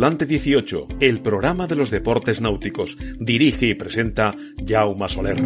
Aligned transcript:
Tripulante 0.00 0.24
18, 0.24 0.86
el 1.00 1.20
programa 1.20 1.66
de 1.66 1.76
los 1.76 1.90
deportes 1.90 2.40
náuticos. 2.40 2.96
Dirige 3.18 3.66
y 3.66 3.74
presenta 3.74 4.34
Jaume 4.66 5.06
Soler. 5.10 5.42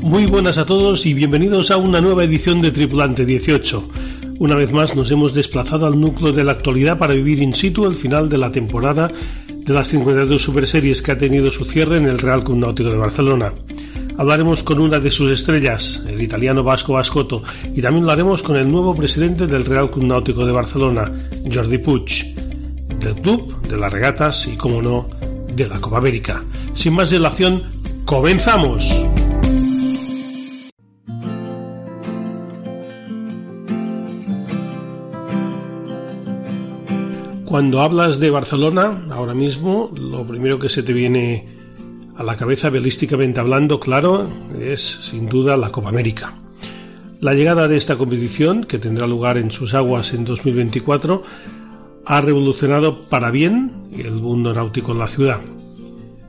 Muy 0.00 0.24
buenas 0.24 0.56
a 0.56 0.64
todos 0.64 1.04
y 1.04 1.12
bienvenidos 1.12 1.70
a 1.70 1.76
una 1.76 2.00
nueva 2.00 2.24
edición 2.24 2.62
de 2.62 2.70
Tripulante 2.70 3.26
18. 3.26 3.90
Una 4.38 4.54
vez 4.54 4.72
más 4.72 4.96
nos 4.96 5.10
hemos 5.10 5.34
desplazado 5.34 5.84
al 5.84 6.00
núcleo 6.00 6.32
de 6.32 6.44
la 6.44 6.52
actualidad 6.52 6.96
para 6.96 7.12
vivir 7.12 7.42
in 7.42 7.54
situ 7.54 7.84
el 7.84 7.96
final 7.96 8.30
de 8.30 8.38
la 8.38 8.50
temporada 8.50 9.12
de 9.48 9.74
las 9.74 9.88
52 9.88 10.40
Super 10.40 10.66
Series 10.66 11.02
que 11.02 11.12
ha 11.12 11.18
tenido 11.18 11.50
su 11.50 11.66
cierre 11.66 11.98
en 11.98 12.06
el 12.06 12.16
Real 12.16 12.42
Club 12.42 12.56
Náutico 12.56 12.88
de 12.88 12.96
Barcelona. 12.96 13.52
Hablaremos 14.18 14.62
con 14.62 14.78
una 14.78 14.98
de 14.98 15.10
sus 15.10 15.32
estrellas, 15.32 16.02
el 16.06 16.20
italiano 16.20 16.62
Vasco 16.62 16.92
Bascoto, 16.92 17.42
y 17.74 17.80
también 17.80 18.04
lo 18.04 18.12
haremos 18.12 18.42
con 18.42 18.56
el 18.56 18.70
nuevo 18.70 18.94
presidente 18.94 19.46
del 19.46 19.64
Real 19.64 19.90
Club 19.90 20.04
Náutico 20.04 20.44
de 20.44 20.52
Barcelona, 20.52 21.10
Jordi 21.52 21.78
Puig, 21.78 22.34
del 23.00 23.14
club, 23.16 23.62
de 23.62 23.76
las 23.76 23.92
regatas 23.92 24.46
y, 24.46 24.56
como 24.56 24.82
no, 24.82 25.08
de 25.54 25.66
la 25.66 25.80
Copa 25.80 25.98
América. 25.98 26.44
Sin 26.74 26.94
más 26.94 27.10
dilación, 27.10 27.62
¡comenzamos! 28.04 29.06
Cuando 37.44 37.82
hablas 37.82 38.18
de 38.18 38.30
Barcelona, 38.30 39.04
ahora 39.10 39.34
mismo, 39.34 39.90
lo 39.94 40.26
primero 40.26 40.58
que 40.58 40.70
se 40.70 40.82
te 40.82 40.94
viene 40.94 41.61
a 42.16 42.22
la 42.22 42.36
cabeza, 42.36 42.70
belísticamente 42.70 43.40
hablando, 43.40 43.80
claro, 43.80 44.28
es 44.60 44.80
sin 44.80 45.26
duda 45.26 45.56
la 45.56 45.72
Copa 45.72 45.88
América. 45.88 46.34
La 47.20 47.34
llegada 47.34 47.68
de 47.68 47.76
esta 47.76 47.96
competición, 47.96 48.64
que 48.64 48.78
tendrá 48.78 49.06
lugar 49.06 49.38
en 49.38 49.50
sus 49.50 49.74
aguas 49.74 50.12
en 50.12 50.24
2024, 50.24 51.22
ha 52.04 52.20
revolucionado 52.20 53.08
para 53.08 53.30
bien 53.30 53.88
el 53.92 54.14
mundo 54.14 54.52
náutico 54.52 54.92
en 54.92 54.98
la 54.98 55.06
ciudad. 55.06 55.40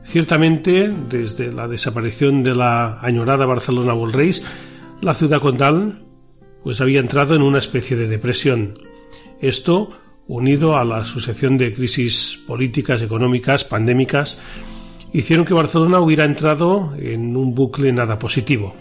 Ciertamente, 0.04 0.92
desde 1.08 1.52
la 1.52 1.66
desaparición 1.66 2.42
de 2.42 2.54
la 2.54 3.00
añorada 3.00 3.46
Barcelona 3.46 3.94
World 3.94 4.14
Race, 4.14 4.42
la 5.00 5.14
ciudad 5.14 5.40
condal 5.40 6.04
pues 6.62 6.80
había 6.80 7.00
entrado 7.00 7.34
en 7.34 7.42
una 7.42 7.58
especie 7.58 7.96
de 7.96 8.08
depresión. 8.08 8.78
Esto 9.40 9.90
unido 10.26 10.78
a 10.78 10.84
la 10.84 11.04
sucesión 11.04 11.58
de 11.58 11.74
crisis 11.74 12.40
políticas, 12.46 13.02
económicas, 13.02 13.64
pandémicas, 13.64 14.38
hicieron 15.14 15.46
que 15.46 15.54
Barcelona 15.54 16.00
hubiera 16.00 16.24
entrado 16.24 16.92
en 16.98 17.36
un 17.36 17.54
bucle 17.54 17.92
nada 17.92 18.18
positivo. 18.18 18.74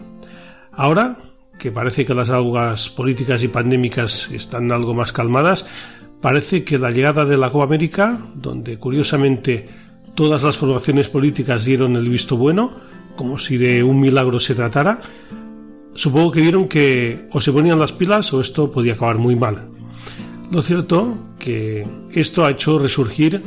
Ahora, 0.71 1.19
que 1.59 1.71
parece 1.71 2.05
que 2.05 2.15
las 2.15 2.31
aguas 2.31 2.89
políticas 2.89 3.43
y 3.43 3.49
pandémicas 3.49 4.31
están 4.31 4.71
algo 4.71 4.95
más 4.95 5.13
calmadas, 5.13 5.67
parece 6.21 6.63
que 6.63 6.79
la 6.79 6.89
llegada 6.89 7.23
de 7.25 7.37
la 7.37 7.51
Copa 7.51 7.65
América, 7.65 8.19
donde 8.33 8.79
curiosamente 8.79 9.67
todas 10.15 10.41
las 10.41 10.57
formaciones 10.57 11.07
políticas 11.07 11.65
dieron 11.65 11.95
el 11.95 12.09
visto 12.09 12.35
bueno, 12.35 12.71
como 13.15 13.37
si 13.37 13.57
de 13.57 13.83
un 13.83 14.01
milagro 14.01 14.39
se 14.39 14.55
tratara, 14.55 15.01
supongo 15.93 16.31
que 16.31 16.41
vieron 16.41 16.67
que 16.67 17.27
o 17.31 17.41
se 17.41 17.51
ponían 17.51 17.77
las 17.77 17.91
pilas 17.91 18.33
o 18.33 18.41
esto 18.41 18.71
podía 18.71 18.93
acabar 18.93 19.19
muy 19.19 19.35
mal. 19.35 19.67
Lo 20.49 20.63
cierto 20.63 21.15
que 21.37 21.85
esto 22.11 22.43
ha 22.43 22.49
hecho 22.49 22.79
resurgir 22.79 23.43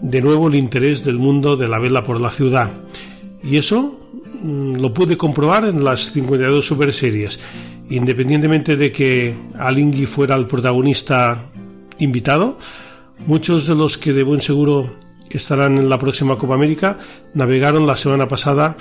de 0.00 0.20
nuevo 0.20 0.48
el 0.48 0.54
interés 0.54 1.04
del 1.04 1.18
mundo 1.18 1.56
de 1.56 1.68
la 1.68 1.78
vela 1.78 2.04
por 2.04 2.20
la 2.20 2.30
ciudad. 2.30 2.70
Y 3.42 3.56
eso 3.56 4.00
mm, 4.42 4.76
lo 4.76 4.92
pude 4.92 5.16
comprobar 5.16 5.64
en 5.64 5.84
las 5.84 6.12
52 6.12 6.64
super 6.64 6.92
series. 6.92 7.38
Independientemente 7.90 8.76
de 8.76 8.92
que 8.92 9.36
Alingui 9.58 10.06
fuera 10.06 10.36
el 10.36 10.46
protagonista 10.46 11.50
invitado, 11.98 12.58
muchos 13.26 13.66
de 13.66 13.74
los 13.74 13.98
que 13.98 14.12
de 14.12 14.22
buen 14.22 14.42
seguro 14.42 14.96
estarán 15.30 15.78
en 15.78 15.88
la 15.88 15.98
próxima 15.98 16.36
Copa 16.36 16.54
América 16.54 16.98
navegaron 17.34 17.86
la 17.86 17.96
semana 17.96 18.28
pasada 18.28 18.76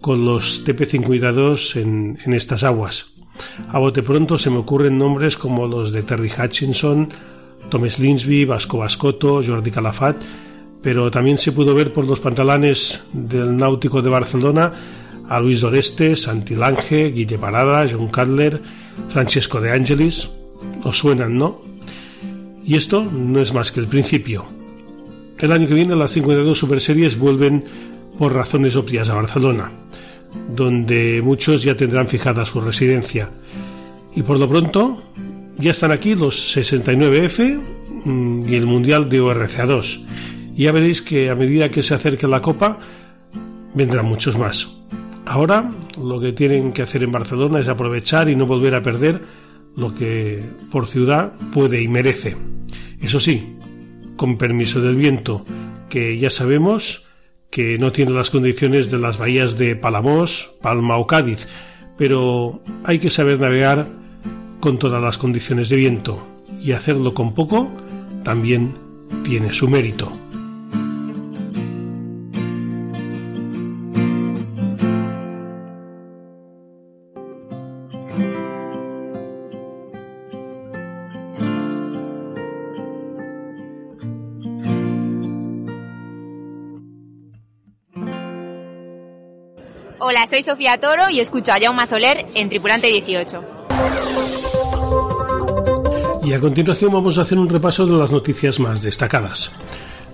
con 0.00 0.24
los 0.24 0.64
TP52 0.64 1.76
en, 1.76 2.18
en 2.24 2.32
estas 2.34 2.64
aguas. 2.64 3.12
A 3.68 3.78
bote 3.78 4.02
pronto 4.02 4.38
se 4.38 4.50
me 4.50 4.58
ocurren 4.58 4.98
nombres 4.98 5.36
como 5.36 5.66
los 5.66 5.92
de 5.92 6.02
Terry 6.02 6.30
Hutchinson, 6.30 7.08
Thomas 7.68 7.98
Linsby, 7.98 8.44
Vasco 8.44 8.78
Bascoto, 8.78 9.42
Jordi 9.42 9.70
Calafat, 9.70 10.16
pero 10.82 11.10
también 11.10 11.38
se 11.38 11.52
pudo 11.52 11.74
ver 11.74 11.92
por 11.92 12.06
los 12.06 12.20
pantalones 12.20 13.02
del 13.12 13.56
Náutico 13.56 14.00
de 14.02 14.10
Barcelona 14.10 14.72
a 15.28 15.40
Luis 15.40 15.60
Doreste, 15.60 16.16
Santi 16.16 16.56
Lange, 16.56 17.10
Guille 17.12 17.38
Parada, 17.38 17.86
John 17.90 18.08
Cutler, 18.08 18.60
Francesco 19.08 19.60
de 19.60 19.70
Angelis. 19.70 20.30
Os 20.82 20.98
suenan, 20.98 21.36
¿no? 21.36 21.62
Y 22.64 22.76
esto 22.76 23.04
no 23.04 23.40
es 23.40 23.52
más 23.52 23.72
que 23.72 23.80
el 23.80 23.86
principio. 23.86 24.46
El 25.38 25.52
año 25.52 25.68
que 25.68 25.74
viene 25.74 25.94
las 25.96 26.12
52 26.12 26.58
Super 26.58 26.80
Series 26.80 27.18
vuelven 27.18 27.64
por 28.18 28.34
razones 28.34 28.76
obvias 28.76 29.08
a 29.08 29.14
Barcelona, 29.14 29.72
donde 30.54 31.20
muchos 31.22 31.62
ya 31.62 31.76
tendrán 31.76 32.08
fijada 32.08 32.44
su 32.44 32.60
residencia. 32.60 33.30
Y 34.14 34.22
por 34.22 34.38
lo 34.38 34.48
pronto 34.48 35.02
ya 35.58 35.70
están 35.70 35.92
aquí 35.92 36.14
los 36.14 36.56
69F 36.56 37.60
mm, 38.04 38.48
y 38.48 38.56
el 38.56 38.66
Mundial 38.66 39.08
de 39.08 39.20
ORCA2 39.20 40.00
y 40.54 40.64
ya 40.64 40.72
veréis 40.72 41.02
que 41.02 41.30
a 41.30 41.34
medida 41.34 41.70
que 41.70 41.82
se 41.82 41.94
acerque 41.94 42.26
la 42.26 42.40
Copa 42.40 42.78
vendrán 43.74 44.06
muchos 44.06 44.38
más. 44.38 44.76
Ahora 45.26 45.70
lo 46.02 46.20
que 46.20 46.32
tienen 46.32 46.72
que 46.72 46.82
hacer 46.82 47.02
en 47.02 47.12
Barcelona 47.12 47.60
es 47.60 47.68
aprovechar 47.68 48.28
y 48.28 48.36
no 48.36 48.46
volver 48.46 48.74
a 48.74 48.82
perder 48.82 49.22
lo 49.76 49.94
que 49.94 50.44
por 50.70 50.86
ciudad 50.86 51.32
puede 51.52 51.82
y 51.82 51.88
merece. 51.88 52.36
Eso 53.00 53.20
sí, 53.20 53.56
con 54.16 54.36
permiso 54.36 54.80
del 54.80 54.96
viento, 54.96 55.44
que 55.88 56.18
ya 56.18 56.30
sabemos 56.30 57.06
que 57.50 57.78
no 57.78 57.92
tiene 57.92 58.12
las 58.12 58.30
condiciones 58.30 58.90
de 58.90 58.98
las 58.98 59.18
bahías 59.18 59.56
de 59.58 59.76
Palamos, 59.76 60.52
Palma 60.62 60.96
o 60.98 61.06
Cádiz, 61.06 61.48
pero 61.96 62.62
hay 62.84 62.98
que 62.98 63.10
saber 63.10 63.40
navegar 63.40 63.88
con 64.60 64.78
todas 64.78 65.02
las 65.02 65.18
condiciones 65.18 65.68
de 65.68 65.76
viento 65.76 66.26
y 66.60 66.72
hacerlo 66.72 67.14
con 67.14 67.34
poco 67.34 67.70
también 68.22 68.74
tiene 69.24 69.52
su 69.52 69.68
mérito. 69.68 70.12
Soy 90.30 90.42
Sofía 90.42 90.78
Toro 90.78 91.10
y 91.10 91.18
escucho 91.18 91.50
a 91.52 91.58
Jaume 91.60 91.84
Soler 91.88 92.26
en 92.36 92.48
Tripulante 92.48 92.86
18. 92.86 93.44
Y 96.22 96.32
a 96.32 96.38
continuación 96.38 96.92
vamos 96.92 97.18
a 97.18 97.22
hacer 97.22 97.36
un 97.36 97.48
repaso 97.48 97.84
de 97.84 97.98
las 97.98 98.12
noticias 98.12 98.60
más 98.60 98.80
destacadas. 98.80 99.50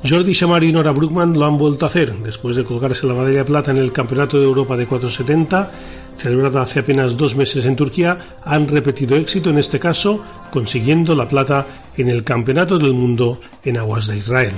Jordi 0.08 0.34
Samar 0.34 0.64
y 0.64 0.72
Nora 0.72 0.92
Bruckmann 0.92 1.34
lo 1.34 1.44
han 1.44 1.58
vuelto 1.58 1.84
a 1.84 1.88
hacer 1.88 2.14
después 2.14 2.56
de 2.56 2.64
colgarse 2.64 3.06
la 3.06 3.12
medalla 3.12 3.38
de 3.38 3.44
plata 3.44 3.72
en 3.72 3.76
el 3.76 3.92
Campeonato 3.92 4.38
de 4.38 4.46
Europa 4.46 4.74
de 4.78 4.86
470, 4.86 5.70
celebrado 6.16 6.60
hace 6.60 6.80
apenas 6.80 7.18
dos 7.18 7.36
meses 7.36 7.66
en 7.66 7.76
Turquía. 7.76 8.38
Han 8.42 8.68
repetido 8.68 9.16
éxito 9.16 9.50
en 9.50 9.58
este 9.58 9.78
caso, 9.78 10.24
consiguiendo 10.50 11.14
la 11.14 11.28
plata 11.28 11.66
en 11.94 12.08
el 12.08 12.24
Campeonato 12.24 12.78
del 12.78 12.94
Mundo 12.94 13.38
en 13.62 13.76
aguas 13.76 14.06
de 14.06 14.16
Israel. 14.16 14.54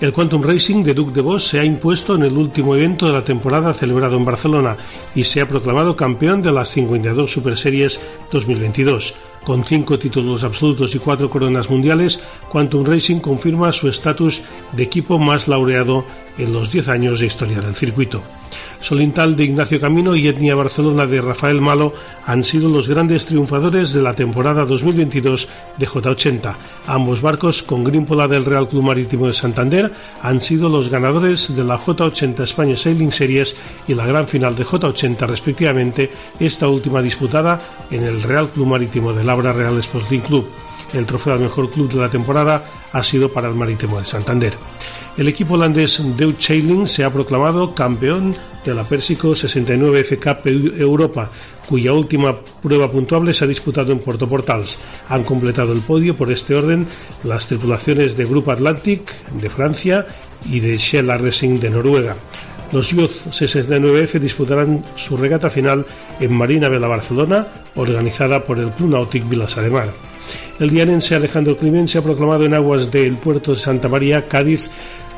El 0.00 0.12
Quantum 0.12 0.42
Racing 0.42 0.82
de 0.82 0.94
Duke 0.94 1.12
de 1.12 1.20
Vos 1.20 1.46
se 1.46 1.60
ha 1.60 1.64
impuesto 1.64 2.16
en 2.16 2.24
el 2.24 2.36
último 2.36 2.74
evento 2.74 3.06
de 3.06 3.12
la 3.12 3.22
temporada 3.22 3.72
celebrado 3.72 4.16
en 4.16 4.24
Barcelona 4.24 4.76
y 5.14 5.24
se 5.24 5.40
ha 5.40 5.46
proclamado 5.46 5.94
campeón 5.94 6.42
de 6.42 6.50
las 6.50 6.70
52 6.70 7.30
Super 7.30 7.56
Series 7.56 8.00
2022. 8.32 9.14
Con 9.44 9.64
cinco 9.64 9.98
títulos 9.98 10.44
absolutos 10.44 10.94
y 10.94 10.98
cuatro 10.98 11.30
coronas 11.30 11.70
mundiales, 11.70 12.20
Quantum 12.50 12.84
Racing 12.84 13.20
confirma 13.20 13.72
su 13.72 13.88
estatus 13.88 14.42
de 14.72 14.82
equipo 14.82 15.18
más 15.18 15.48
laureado 15.48 16.04
en 16.38 16.52
los 16.52 16.70
10 16.70 16.88
años 16.88 17.20
de 17.20 17.26
historia 17.26 17.60
del 17.60 17.74
circuito. 17.74 18.22
Solintal 18.80 19.36
de 19.36 19.44
Ignacio 19.44 19.80
Camino 19.80 20.16
y 20.16 20.26
Etnia 20.26 20.56
Barcelona 20.56 21.06
de 21.06 21.20
Rafael 21.20 21.60
Malo 21.60 21.94
han 22.26 22.42
sido 22.42 22.68
los 22.68 22.88
grandes 22.88 23.26
triunfadores 23.26 23.92
de 23.92 24.02
la 24.02 24.14
temporada 24.14 24.64
2022 24.64 25.48
de 25.78 25.86
J80. 25.86 26.54
Ambos 26.88 27.20
barcos, 27.20 27.62
con 27.62 27.84
Grimpola 27.84 28.26
del 28.26 28.44
Real 28.44 28.68
Club 28.68 28.82
Marítimo 28.82 29.28
de 29.28 29.34
Santander, 29.34 29.92
han 30.20 30.40
sido 30.40 30.68
los 30.68 30.88
ganadores 30.88 31.54
de 31.54 31.64
la 31.64 31.78
J80 31.78 32.42
España 32.42 32.76
Sailing 32.76 33.12
Series 33.12 33.54
y 33.86 33.94
la 33.94 34.06
gran 34.06 34.26
final 34.26 34.56
de 34.56 34.64
J80 34.64 35.26
respectivamente, 35.28 36.10
esta 36.40 36.68
última 36.68 37.00
disputada 37.00 37.60
en 37.90 38.02
el 38.02 38.22
Real 38.22 38.48
Club 38.48 38.66
Marítimo 38.66 39.12
de 39.12 39.24
Labra 39.24 39.52
Real 39.52 39.78
Sporting 39.78 40.20
Club. 40.20 40.50
El 40.92 41.06
trofeo 41.06 41.34
al 41.34 41.40
mejor 41.40 41.70
club 41.70 41.90
de 41.90 42.00
la 42.00 42.10
temporada 42.10 42.64
ha 42.92 43.02
sido 43.02 43.32
para 43.32 43.48
el 43.48 43.54
Marítimo 43.54 43.98
de 43.98 44.06
Santander. 44.06 44.54
El 45.16 45.28
equipo 45.28 45.54
holandés 45.54 46.02
Deutsche 46.16 46.54
Sailing 46.54 46.86
se 46.86 47.04
ha 47.04 47.12
proclamado 47.12 47.74
campeón 47.74 48.34
de 48.64 48.74
la 48.74 48.84
Pérsico 48.84 49.34
69 49.34 50.00
F 50.00 50.18
Cup 50.18 50.46
Europa, 50.46 51.30
cuya 51.68 51.92
última 51.92 52.38
prueba 52.40 52.90
puntuable 52.90 53.34
se 53.34 53.44
ha 53.44 53.48
disputado 53.48 53.92
en 53.92 53.98
Puerto 53.98 54.28
Portals. 54.28 54.78
Han 55.08 55.24
completado 55.24 55.72
el 55.72 55.80
podio 55.80 56.16
por 56.16 56.32
este 56.32 56.54
orden 56.54 56.86
las 57.24 57.46
tripulaciones 57.46 58.16
de 58.16 58.24
Grupo 58.24 58.52
Atlantic 58.52 59.10
de 59.32 59.50
Francia 59.50 60.06
y 60.46 60.60
de 60.60 60.78
Shell 60.78 61.08
Racing 61.08 61.60
de 61.60 61.70
Noruega. 61.70 62.16
Los 62.72 62.90
Youth 62.90 63.28
69F 63.30 64.18
disputarán 64.18 64.82
su 64.94 65.18
regata 65.18 65.50
final 65.50 65.84
en 66.20 66.32
Marina 66.32 66.70
Vela 66.70 66.88
Barcelona, 66.88 67.46
organizada 67.74 68.44
por 68.44 68.58
el 68.58 68.70
Club 68.70 68.90
Nautic 68.90 69.28
Vilas 69.28 69.56
de 69.56 69.70
Mar. 69.70 70.11
El 70.58 70.70
dianense 70.70 71.14
Alejandro 71.14 71.56
Climent 71.56 71.88
se 71.88 71.98
ha 71.98 72.02
proclamado 72.02 72.44
en 72.44 72.54
aguas 72.54 72.90
del 72.90 73.16
puerto 73.16 73.52
de 73.52 73.58
Santa 73.58 73.88
María, 73.88 74.28
Cádiz, 74.28 74.70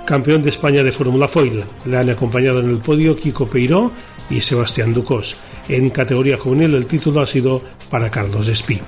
campeón 0.04 0.42
de 0.42 0.50
España 0.50 0.82
de 0.82 0.92
Fórmula 0.92 1.28
Foil. 1.28 1.64
Le 1.84 1.96
han 1.96 2.10
acompañado 2.10 2.60
en 2.60 2.70
el 2.70 2.78
podio 2.78 3.16
Kiko 3.16 3.48
Peiró 3.48 3.92
y 4.30 4.40
Sebastián 4.40 4.94
Ducos. 4.94 5.36
En 5.68 5.90
categoría 5.90 6.36
juvenil 6.36 6.74
el 6.74 6.86
título 6.86 7.20
ha 7.20 7.26
sido 7.26 7.60
para 7.90 8.10
Carlos 8.10 8.48
Espí. 8.48 8.80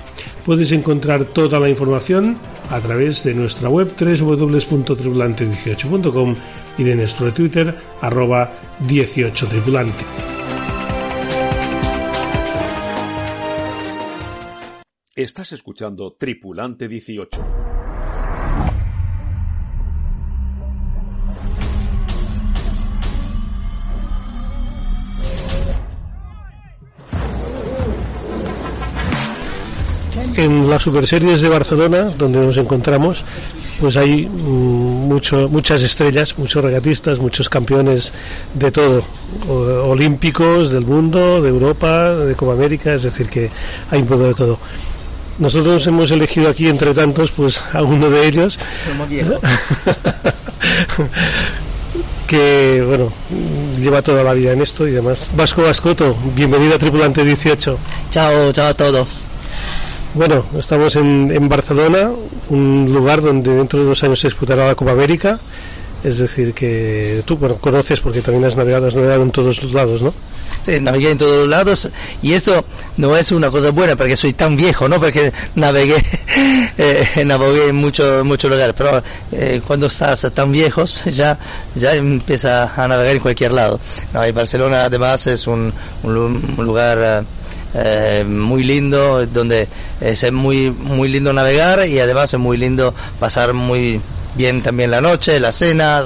Puedes 0.45 0.71
encontrar 0.71 1.25
toda 1.25 1.59
la 1.59 1.69
información 1.69 2.37
a 2.69 2.79
través 2.79 3.23
de 3.23 3.33
nuestra 3.33 3.67
web 3.69 3.91
www.tripulante18.com 3.99 6.35
y 6.77 6.83
de 6.83 6.95
nuestro 6.95 7.33
Twitter 7.33 7.75
arroba 8.01 8.51
18tripulante. 8.87 10.36
Estás 15.17 15.51
escuchando 15.51 16.13
Tripulante 16.13 16.87
18. 16.87 17.43
En 30.37 30.69
las 30.69 30.83
Superseries 30.83 31.41
de 31.41 31.49
Barcelona, 31.49 32.11
donde 32.15 32.37
nos 32.37 32.55
encontramos, 32.57 33.25
pues 33.79 33.97
hay 33.97 34.27
mm, 34.27 35.07
mucho, 35.07 35.49
muchas 35.49 35.81
estrellas, 35.81 36.37
muchos 36.37 36.63
regatistas, 36.63 37.17
muchos 37.17 37.49
campeones 37.49 38.13
de 38.53 38.71
todo, 38.71 39.03
olímpicos, 39.47 40.71
del 40.71 40.85
mundo, 40.85 41.41
de 41.41 41.49
Europa, 41.49 42.13
de 42.13 42.35
Copa 42.35 42.53
América, 42.53 42.93
es 42.93 43.01
decir, 43.01 43.27
que 43.29 43.49
hay 43.89 44.01
un 44.01 44.07
poco 44.07 44.25
de 44.25 44.35
todo. 44.35 44.59
Nosotros 45.39 45.85
hemos 45.85 46.09
elegido 46.11 46.49
aquí, 46.49 46.67
entre 46.67 46.93
tantos, 46.93 47.31
pues 47.31 47.61
a 47.73 47.83
uno 47.83 48.09
de 48.09 48.27
ellos. 48.27 48.57
que, 52.27 52.83
bueno, 52.85 53.13
lleva 53.79 54.01
toda 54.01 54.23
la 54.23 54.33
vida 54.33 54.53
en 54.53 54.61
esto 54.61 54.87
y 54.87 54.91
demás. 54.91 55.29
Vasco 55.35 55.61
Vascoto, 55.61 56.15
bienvenido 56.35 56.75
a 56.75 56.79
Tripulante 56.79 57.23
18. 57.23 57.77
Chao, 58.09 58.51
chao 58.51 58.69
a 58.69 58.73
todos. 58.73 59.25
Bueno, 60.15 60.43
estamos 60.57 60.95
en, 60.95 61.31
en 61.31 61.47
Barcelona, 61.47 62.11
un 62.49 62.89
lugar 62.91 63.21
donde 63.21 63.55
dentro 63.55 63.79
de 63.79 63.85
dos 63.85 64.03
años 64.03 64.19
se 64.19 64.29
disputará 64.29 64.65
la 64.65 64.73
Copa 64.73 64.91
América. 64.91 65.39
Es 66.03 66.19
decir, 66.19 66.53
que 66.53 67.23
tú 67.25 67.37
bueno, 67.37 67.57
conoces 67.57 67.99
porque 67.99 68.21
también 68.21 68.45
has 68.45 68.55
navegado, 68.55 68.87
has 68.87 68.95
navegado 68.95 69.23
en 69.23 69.31
todos 69.31 69.61
los 69.63 69.73
lados, 69.73 70.01
¿no? 70.01 70.13
Sí, 70.61 70.79
navegué 70.79 71.11
en 71.11 71.17
todos 71.17 71.37
los 71.37 71.47
lados 71.49 71.89
y 72.21 72.33
eso 72.33 72.63
no 72.97 73.17
es 73.17 73.31
una 73.31 73.49
cosa 73.49 73.71
buena 73.71 73.95
porque 73.95 74.15
soy 74.15 74.33
tan 74.33 74.55
viejo, 74.55 74.87
¿no? 74.87 74.99
Porque 74.99 75.31
navegué, 75.55 75.95
eh, 76.77 77.07
en 77.15 77.75
muchos 77.75 78.23
mucho 78.23 78.49
lugares, 78.49 78.73
pero 78.77 79.03
eh, 79.31 79.61
cuando 79.65 79.87
estás 79.87 80.31
tan 80.33 80.51
viejos 80.51 81.05
ya, 81.13 81.37
ya 81.75 81.95
empieza 81.95 82.73
a 82.75 82.87
navegar 82.87 83.15
en 83.15 83.21
cualquier 83.21 83.51
lado. 83.51 83.79
No, 84.13 84.25
y 84.25 84.31
Barcelona 84.31 84.85
además 84.85 85.27
es 85.27 85.47
un, 85.47 85.73
un, 86.03 86.55
lugar... 86.57 87.25
Eh, 87.73 88.23
muy 88.27 88.63
lindo, 88.63 89.27
donde 89.27 89.67
es 89.99 90.31
muy, 90.31 90.71
muy 90.71 91.09
lindo 91.09 91.31
navegar 91.33 91.85
y 91.85 91.99
además 91.99 92.33
es 92.33 92.39
muy 92.39 92.57
lindo 92.57 92.95
pasar 93.19 93.53
muy, 93.53 94.01
bien 94.35 94.61
también 94.61 94.91
la 94.91 95.01
noche, 95.01 95.39
las 95.39 95.55
cenas, 95.55 96.05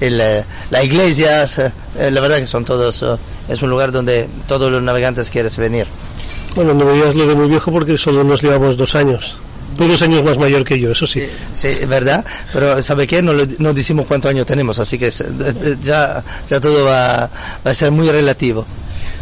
el, 0.00 0.20
eh, 0.20 0.44
las 0.70 0.84
iglesias, 0.84 1.58
eh, 1.58 2.10
la 2.10 2.20
verdad 2.20 2.38
que 2.38 2.46
son 2.46 2.64
todos, 2.64 3.02
eh, 3.02 3.16
es 3.48 3.62
un 3.62 3.70
lugar 3.70 3.92
donde 3.92 4.28
todos 4.46 4.70
los 4.70 4.82
navegantes 4.82 5.30
quieren 5.30 5.52
venir. 5.58 5.86
Bueno, 6.54 6.74
no 6.74 6.84
me 6.84 6.92
digas 6.92 7.14
lo 7.14 7.26
de 7.26 7.34
muy 7.34 7.48
viejo 7.48 7.72
porque 7.72 7.96
solo 7.96 8.24
nos 8.24 8.42
llevamos 8.42 8.76
dos 8.76 8.94
años. 8.94 9.38
Tú 9.78 9.86
dos 9.86 10.02
años 10.02 10.24
más 10.24 10.36
mayor 10.36 10.64
que 10.64 10.78
yo, 10.78 10.90
eso 10.90 11.06
sí. 11.06 11.22
Sí, 11.52 11.68
es 11.68 11.88
verdad, 11.88 12.24
pero 12.52 12.82
¿sabe 12.82 13.06
qué? 13.06 13.22
No, 13.22 13.32
no 13.58 13.72
decimos 13.72 14.06
cuántos 14.06 14.30
años 14.30 14.44
tenemos, 14.44 14.78
así 14.80 14.98
que 14.98 15.08
ya, 15.82 16.24
ya 16.48 16.60
todo 16.60 16.84
va, 16.84 17.30
va 17.64 17.70
a 17.70 17.74
ser 17.74 17.92
muy 17.92 18.08
relativo. 18.08 18.66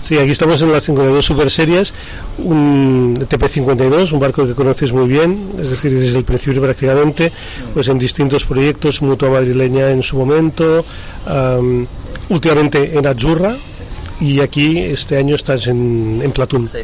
Sí, 0.06 0.16
aquí 0.18 0.30
estamos 0.30 0.62
en 0.62 0.70
las 0.70 0.84
52 0.84 1.24
Super 1.24 1.50
Series, 1.50 1.92
un 2.38 3.16
TP52, 3.28 4.12
un 4.12 4.20
barco 4.20 4.46
que 4.46 4.54
conoces 4.54 4.92
muy 4.92 5.08
bien, 5.08 5.50
es 5.58 5.70
decir, 5.70 5.92
desde 5.98 6.18
el 6.18 6.24
principio 6.24 6.62
prácticamente, 6.62 7.32
pues 7.74 7.88
en 7.88 7.98
distintos 7.98 8.44
proyectos, 8.44 9.02
Mutua 9.02 9.30
Madrileña 9.30 9.90
en 9.90 10.04
su 10.04 10.16
momento, 10.16 10.86
um, 11.26 11.84
últimamente 12.28 12.96
en 12.96 13.04
Azurra, 13.04 13.56
y 14.20 14.40
aquí 14.40 14.78
este 14.78 15.18
año 15.18 15.36
estás 15.36 15.66
en, 15.66 16.20
en 16.22 16.32
Platón. 16.32 16.68
Sí. 16.68 16.78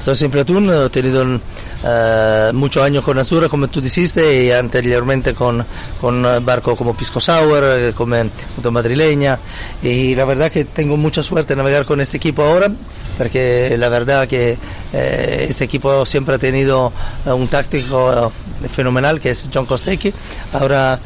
Estoy 0.00 0.16
en 0.24 0.30
Platón, 0.30 0.70
he 0.70 0.88
tenido 0.88 1.22
uh, 1.22 2.54
muchos 2.54 2.82
años 2.82 3.04
con 3.04 3.18
Azura, 3.18 3.50
como 3.50 3.68
tú 3.68 3.82
dijiste, 3.82 4.44
y 4.44 4.50
anteriormente 4.50 5.34
con, 5.34 5.62
con 6.00 6.22
barco 6.42 6.74
como 6.74 6.96
Pisco 6.96 7.20
Sour, 7.20 7.92
como 7.94 8.16
Punto 8.54 8.72
Madrileña, 8.72 9.38
y 9.82 10.14
la 10.14 10.24
verdad 10.24 10.50
que 10.50 10.64
tengo 10.64 10.96
mucha 10.96 11.22
suerte 11.22 11.52
de 11.54 11.58
navegar 11.58 11.84
con 11.84 12.00
este 12.00 12.16
equipo 12.16 12.42
ahora, 12.42 12.72
porque 13.18 13.76
la 13.76 13.90
verdad 13.90 14.26
que 14.26 14.56
eh, 14.94 15.46
este 15.50 15.64
equipo 15.64 16.06
siempre 16.06 16.36
ha 16.36 16.38
tenido 16.38 16.94
un 17.26 17.48
táctico 17.48 18.32
fenomenal, 18.72 19.20
que 19.20 19.30
es 19.30 19.50
John 19.52 19.66
Kostecki. 19.66 20.14
Ahora, 20.54 20.98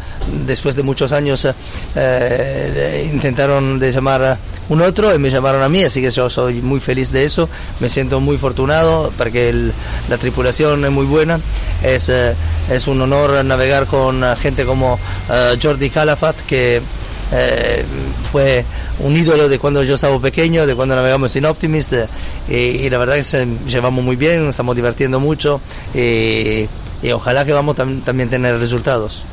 después 0.47 0.77
de 0.77 0.85
muchos 0.85 1.11
años, 1.11 1.49
eh, 1.97 3.11
intentaron 3.13 3.81
de 3.81 3.91
llamar 3.91 4.39
un 4.69 4.81
otro 4.83 5.13
y 5.13 5.19
me 5.19 5.31
llamaron 5.31 5.63
a 5.65 5.69
mí, 5.69 5.83
así 5.85 6.01
que 6.01 6.11
yo 6.11 6.29
soy 6.31 6.63
muy 6.63 6.81
feliz 6.81 7.11
de 7.11 7.25
eso, 7.25 7.49
me 7.81 7.89
siento 7.89 8.21
muy 8.21 8.37
afortunado 8.37 9.13
porque 9.17 9.49
el, 9.49 9.73
la 10.09 10.19
tripulación 10.19 10.85
es 10.85 10.91
muy 10.91 11.07
buena, 11.07 11.41
es, 11.83 12.09
eh, 12.09 12.35
es 12.71 12.87
un 12.87 13.01
honor 13.01 13.45
navegar 13.45 13.87
con 13.87 14.23
gente 14.37 14.65
como 14.65 14.95
uh, 14.95 15.59
Jordi 15.61 15.91
Calafat, 15.91 16.37
que 16.43 16.81
eh, 17.33 17.85
fue 18.31 18.65
un 19.01 19.17
ídolo 19.17 19.49
de 19.49 19.59
cuando 19.59 19.83
yo 19.83 19.95
estaba 19.95 20.21
pequeño, 20.21 20.67
de 20.67 20.75
cuando 20.75 20.95
navegamos 20.95 21.35
en 21.37 21.47
Optimist, 21.47 21.93
eh, 21.93 22.07
y, 22.49 22.55
y, 22.55 22.91
la 22.91 22.99
verdad 22.99 23.17
que 23.17 23.25
se 23.25 23.47
llevamos 23.67 24.05
muy 24.05 24.17
bien, 24.17 24.49
estamos 24.49 24.77
divirtiendo 24.77 25.21
mucho, 25.21 25.61
y, 25.95 26.69
y 27.03 27.13
ojalá 27.13 27.45
que 27.45 27.53
vamos 27.53 27.77
tam 27.77 28.03
también 28.03 28.31
tener 28.31 28.59
resultados. 28.59 29.25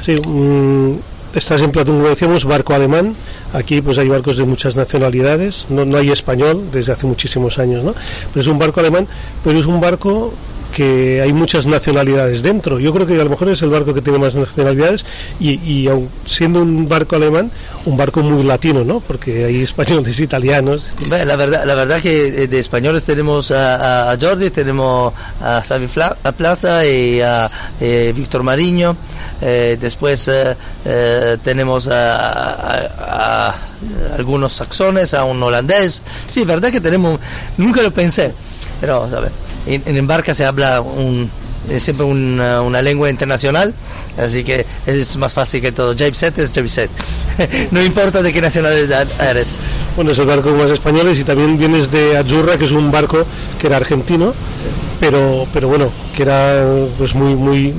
Sí, 0.00 0.16
um 0.26 0.98
estás 1.34 1.60
en 1.62 1.70
Platón, 1.70 1.96
como 1.96 2.08
decíamos, 2.08 2.44
barco 2.44 2.74
alemán. 2.74 3.14
Aquí 3.52 3.80
pues 3.80 3.98
hay 3.98 4.08
barcos 4.08 4.36
de 4.36 4.44
muchas 4.44 4.76
nacionalidades, 4.76 5.66
no, 5.68 5.84
no 5.84 5.98
hay 5.98 6.10
español 6.10 6.68
desde 6.72 6.92
hace 6.92 7.06
muchísimos 7.06 7.58
años, 7.58 7.84
¿no? 7.84 7.94
Pero 8.32 8.40
es 8.40 8.46
un 8.46 8.58
barco 8.58 8.80
alemán, 8.80 9.06
pero 9.42 9.58
es 9.58 9.66
un 9.66 9.80
barco 9.80 10.32
que 10.74 11.20
hay 11.22 11.32
muchas 11.32 11.66
nacionalidades 11.66 12.42
dentro. 12.42 12.78
Yo 12.78 12.92
creo 12.92 13.06
que 13.06 13.14
a 13.20 13.24
lo 13.24 13.30
mejor 13.30 13.48
es 13.48 13.62
el 13.62 13.70
barco 13.70 13.94
que 13.94 14.02
tiene 14.02 14.18
más 14.18 14.34
nacionalidades 14.34 15.06
y, 15.38 15.60
y 15.62 15.88
aun 15.88 16.08
siendo 16.26 16.60
un 16.60 16.88
barco 16.88 17.16
alemán, 17.16 17.50
un 17.86 17.96
barco 17.96 18.22
muy 18.22 18.42
latino, 18.42 18.84
¿no? 18.84 19.00
Porque 19.00 19.44
hay 19.44 19.62
españoles, 19.62 20.18
italianos. 20.30 20.90
La 21.08 21.36
verdad, 21.36 21.64
la 21.64 21.74
verdad 21.74 22.00
que 22.02 22.46
de 22.48 22.58
españoles 22.58 23.04
tenemos 23.04 23.50
a, 23.50 24.10
a 24.12 24.18
Jordi, 24.20 24.50
tenemos 24.50 25.14
a 25.40 25.62
Xavi 25.62 25.88
Plaza 26.36 26.86
y 26.86 27.20
a 27.20 27.50
eh, 27.80 28.12
Víctor 28.14 28.42
Mariño. 28.42 28.96
Eh, 29.40 29.76
después 29.80 30.26
eh, 30.28 30.56
eh, 30.84 31.36
tenemos 31.42 31.88
a, 31.88 33.50
a, 33.50 33.56
algunos 34.16 34.52
saxones, 34.52 35.14
a 35.14 35.24
un 35.24 35.42
holandés. 35.42 36.02
Sí, 36.28 36.44
verdad 36.44 36.70
que 36.70 36.80
tenemos, 36.80 37.20
nunca 37.56 37.82
lo 37.82 37.92
pensé, 37.92 38.34
pero 38.80 39.08
¿sabes? 39.10 39.30
En, 39.66 39.82
en 39.86 40.06
barca 40.06 40.34
se 40.34 40.44
habla 40.44 40.80
un, 40.80 41.30
es 41.68 41.82
siempre 41.82 42.04
una, 42.04 42.60
una, 42.60 42.82
lengua 42.82 43.08
internacional, 43.08 43.74
así 44.16 44.44
que 44.44 44.66
es 44.86 45.16
más 45.16 45.32
fácil 45.32 45.60
que 45.60 45.72
todo. 45.72 45.96
Set 45.96 46.38
es 46.38 46.52
Set. 46.70 46.90
no 47.70 47.82
importa 47.82 48.22
de 48.22 48.32
qué 48.32 48.40
nacionalidad 48.40 49.08
eres. 49.20 49.58
Bueno, 49.96 50.10
es 50.12 50.18
el 50.18 50.26
barco 50.26 50.50
más 50.50 50.70
españoles 50.70 51.18
y 51.20 51.24
también 51.24 51.58
vienes 51.58 51.90
de 51.90 52.16
Azurra, 52.16 52.58
que 52.58 52.66
es 52.66 52.72
un 52.72 52.90
barco 52.90 53.24
que 53.58 53.66
era 53.66 53.76
argentino, 53.76 54.32
sí. 54.32 54.93
Pero, 55.00 55.46
pero 55.52 55.68
bueno, 55.68 55.90
que 56.14 56.22
era 56.22 56.64
pues 56.96 57.14
muy, 57.14 57.34
muy, 57.34 57.74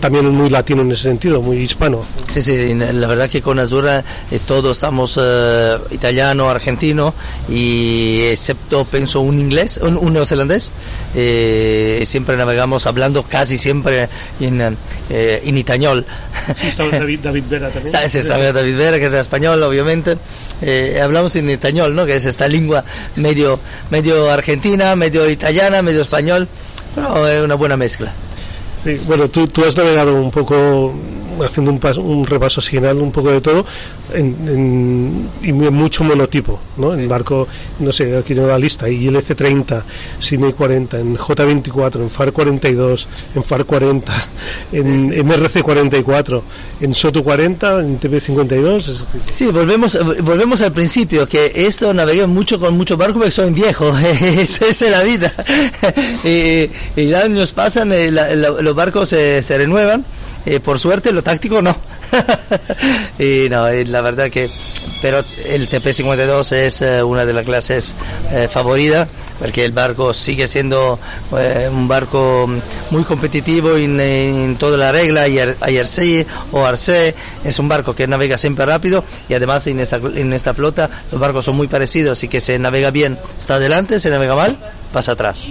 también 0.00 0.28
muy 0.28 0.50
latino 0.50 0.82
en 0.82 0.92
ese 0.92 1.04
sentido, 1.04 1.40
muy 1.42 1.58
hispano. 1.58 2.04
Sí, 2.26 2.42
sí, 2.42 2.74
la 2.74 3.06
verdad 3.06 3.28
que 3.28 3.42
con 3.42 3.58
Azurra 3.58 4.04
eh, 4.30 4.40
todos 4.44 4.76
estamos 4.76 5.18
eh, 5.20 5.78
italiano, 5.90 6.48
argentino, 6.48 7.14
y 7.48 8.20
excepto, 8.24 8.84
pienso, 8.84 9.20
un 9.20 9.38
inglés, 9.38 9.80
un, 9.82 9.96
un 9.96 10.12
neozelandés, 10.12 10.72
eh, 11.14 12.02
siempre 12.06 12.36
navegamos 12.36 12.86
hablando 12.86 13.22
casi 13.22 13.56
siempre 13.56 14.08
en, 14.40 14.76
eh, 15.10 15.42
en 15.44 15.58
itañol. 15.58 16.04
estaba 16.62 16.90
David, 16.98 17.20
David 17.20 17.44
Vera 17.48 17.70
también. 17.70 17.94
Sí, 18.08 18.18
estaba 18.18 18.52
David 18.52 18.76
Vera, 18.76 18.98
que 18.98 19.04
era 19.06 19.20
español, 19.20 19.62
obviamente. 19.62 20.16
Eh, 20.60 21.00
hablamos 21.02 21.34
en 21.36 21.50
itañol, 21.50 21.94
¿no? 21.94 22.04
Que 22.06 22.16
es 22.16 22.26
esta 22.26 22.48
lengua 22.48 22.84
medio, 23.16 23.60
medio 23.90 24.30
argentina, 24.30 24.96
medio 24.96 25.28
italiana, 25.28 25.82
medio 25.82 26.02
español, 26.02 26.48
pero 26.94 27.26
es 27.28 27.40
una 27.40 27.54
buena 27.54 27.76
mezcla. 27.76 28.12
Sí, 28.84 29.00
bueno, 29.06 29.28
tú, 29.28 29.46
tú 29.48 29.64
has 29.64 29.76
navegado 29.76 30.14
un 30.14 30.30
poco 30.30 30.94
haciendo 31.44 31.70
un, 31.70 31.78
paso, 31.78 32.02
un 32.02 32.24
repaso 32.24 32.60
así 32.60 32.72
general 32.72 32.98
un 32.98 33.12
poco 33.12 33.30
de 33.30 33.40
todo 33.40 33.64
en, 34.12 34.36
en, 34.48 35.28
y 35.42 35.52
mucho 35.52 36.04
monotipo 36.04 36.60
¿no? 36.76 36.92
En 36.94 37.08
barco 37.08 37.46
no 37.80 37.92
sé 37.92 38.16
aquí 38.16 38.34
tengo 38.34 38.48
la 38.48 38.58
lista 38.58 38.88
ILC 38.88 39.34
30 39.36 39.84
Sydney 40.18 40.52
40 40.52 41.00
en 41.00 41.16
J24 41.16 41.96
en 41.96 42.10
FAR 42.10 42.32
42 42.32 43.08
en 43.34 43.44
FAR 43.44 43.64
40 43.64 44.28
en 44.72 45.12
sí. 45.12 45.22
MRC 45.22 45.62
44 45.62 46.42
en 46.80 46.94
SOTU 46.94 47.24
40 47.24 47.80
en 47.80 47.98
TP 47.98 48.20
52 48.20 49.06
sí 49.30 49.46
volvemos 49.46 49.98
volvemos 50.22 50.62
al 50.62 50.72
principio 50.72 51.28
que 51.28 51.52
esto 51.54 51.92
navegué 51.92 52.26
mucho 52.26 52.58
con 52.58 52.76
muchos 52.76 52.98
barcos 52.98 53.16
porque 53.18 53.30
soy 53.30 53.52
viejo 53.52 53.96
esa 54.22 54.66
es 54.66 54.90
la 54.90 55.02
vida 55.02 55.32
y, 56.24 56.70
y 57.00 57.14
años 57.14 57.52
pasan 57.52 57.90
la, 57.90 58.34
la, 58.34 58.50
los 58.50 58.74
barcos 58.74 59.08
se, 59.08 59.42
se 59.42 59.58
renuevan 59.58 60.04
eh, 60.46 60.60
por 60.60 60.78
suerte 60.78 61.12
lo 61.12 61.22
táctico 61.28 61.60
no. 61.60 61.76
y 63.18 63.50
no, 63.50 63.68
la 63.68 64.00
verdad 64.00 64.30
que, 64.30 64.50
pero 65.02 65.22
el 65.44 65.68
TP52 65.68 66.52
es 66.52 66.80
eh, 66.80 67.02
una 67.02 67.26
de 67.26 67.34
las 67.34 67.44
clases 67.44 67.94
eh, 68.30 68.48
favoritas 68.50 69.08
porque 69.38 69.64
el 69.64 69.72
barco 69.72 70.14
sigue 70.14 70.48
siendo 70.48 70.98
eh, 71.38 71.68
un 71.70 71.86
barco 71.86 72.48
muy 72.90 73.04
competitivo 73.04 73.76
en, 73.76 74.00
en 74.00 74.56
toda 74.56 74.76
la 74.76 74.90
regla, 74.90 75.28
IRC 75.28 76.26
o 76.52 76.66
RC, 76.66 77.14
es 77.44 77.58
un 77.58 77.68
barco 77.68 77.94
que 77.94 78.08
navega 78.08 78.38
siempre 78.38 78.64
rápido 78.64 79.04
y 79.28 79.34
además 79.34 79.66
en 79.66 79.80
esta, 79.80 79.96
en 79.96 80.32
esta 80.32 80.54
flota 80.54 80.90
los 81.12 81.20
barcos 81.20 81.44
son 81.44 81.56
muy 81.56 81.68
parecidos, 81.68 82.12
así 82.12 82.28
que 82.28 82.40
se 82.40 82.58
navega 82.58 82.90
bien, 82.90 83.18
está 83.38 83.56
adelante, 83.56 84.00
se 84.00 84.10
navega 84.10 84.34
mal, 84.34 84.58
pasa 84.92 85.12
atrás. 85.12 85.46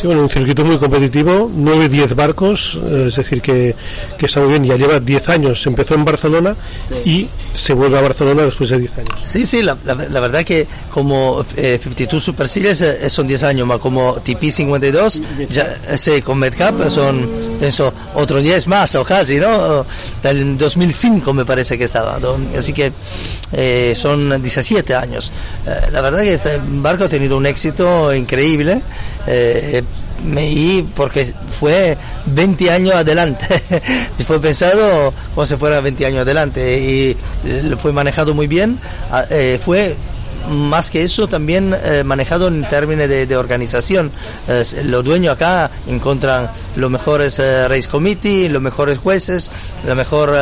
Sí, 0.00 0.06
bueno, 0.06 0.22
un 0.22 0.30
circuito 0.30 0.64
muy 0.64 0.78
competitivo, 0.78 1.50
9-10 1.50 2.14
barcos, 2.14 2.78
es 2.90 3.16
decir, 3.16 3.40
que, 3.42 3.74
que 4.18 4.26
está 4.26 4.40
muy 4.40 4.50
bien, 4.50 4.64
ya 4.64 4.76
lleva 4.76 5.00
10 5.00 5.28
años, 5.28 5.66
empezó 5.66 5.94
en 5.94 6.04
Barcelona 6.04 6.56
sí. 7.02 7.10
y 7.10 7.28
se 7.54 7.72
vuelve 7.72 7.98
a 7.98 8.02
Barcelona 8.02 8.42
después 8.42 8.70
de 8.70 8.78
10 8.78 8.98
años. 8.98 9.08
Sí, 9.24 9.46
sí, 9.46 9.62
la, 9.62 9.76
la, 9.84 9.94
la 9.94 10.20
verdad 10.20 10.44
que 10.44 10.66
como 10.90 11.44
eh, 11.56 11.78
52 11.82 12.22
Super 12.22 12.48
Series 12.48 12.80
eh, 12.80 13.10
son 13.10 13.26
10 13.26 13.42
años, 13.44 13.66
más 13.66 13.78
como 13.78 14.16
TP52, 14.16 15.46
ya, 15.48 15.96
sí, 15.96 16.22
con 16.22 16.38
Medcap 16.38 16.88
son 16.88 17.28
eso, 17.60 17.92
otros 18.14 18.42
10 18.42 18.66
más 18.68 18.94
o 18.94 19.04
casi, 19.04 19.36
¿no? 19.36 19.84
Del 20.22 20.56
2005 20.56 21.32
me 21.32 21.44
parece 21.44 21.76
que 21.76 21.84
estaba, 21.84 22.18
¿no? 22.18 22.36
así 22.56 22.72
que 22.72 22.92
eh, 23.52 23.94
son 23.96 24.40
17 24.40 24.94
años. 24.94 25.32
Eh, 25.66 25.88
la 25.90 26.00
verdad 26.00 26.22
que 26.22 26.34
este 26.34 26.60
barco 26.64 27.04
ha 27.04 27.08
tenido 27.08 27.36
un 27.36 27.46
éxito 27.46 28.14
increíble. 28.14 28.82
Eh, 30.26 30.50
y 30.50 30.82
porque 30.94 31.32
fue 31.48 31.96
20 32.26 32.70
años 32.70 32.94
adelante. 32.94 33.46
Fue 34.26 34.40
pensado 34.40 35.14
como 35.34 35.46
si 35.46 35.56
fuera 35.56 35.80
20 35.80 36.04
años 36.04 36.20
adelante 36.22 36.78
y 36.78 37.16
fue 37.76 37.92
manejado 37.92 38.34
muy 38.34 38.46
bien. 38.46 38.78
Eh, 39.30 39.58
fue 39.64 39.96
más 40.48 40.90
que 40.90 41.02
eso 41.02 41.28
también 41.28 41.74
eh, 41.84 42.02
manejado 42.04 42.48
en 42.48 42.66
términos 42.66 43.08
de, 43.08 43.36
organización. 43.36 44.10
Eh, 44.48 44.64
los 44.84 45.04
dueños 45.04 45.34
acá 45.34 45.70
encuentran 45.86 46.50
los 46.76 46.90
mejores 46.90 47.38
eh, 47.38 47.68
race 47.68 47.88
committee, 47.88 48.48
los 48.48 48.62
mejores 48.62 48.98
jueces, 48.98 49.50
la 49.86 49.94
mejor 49.94 50.36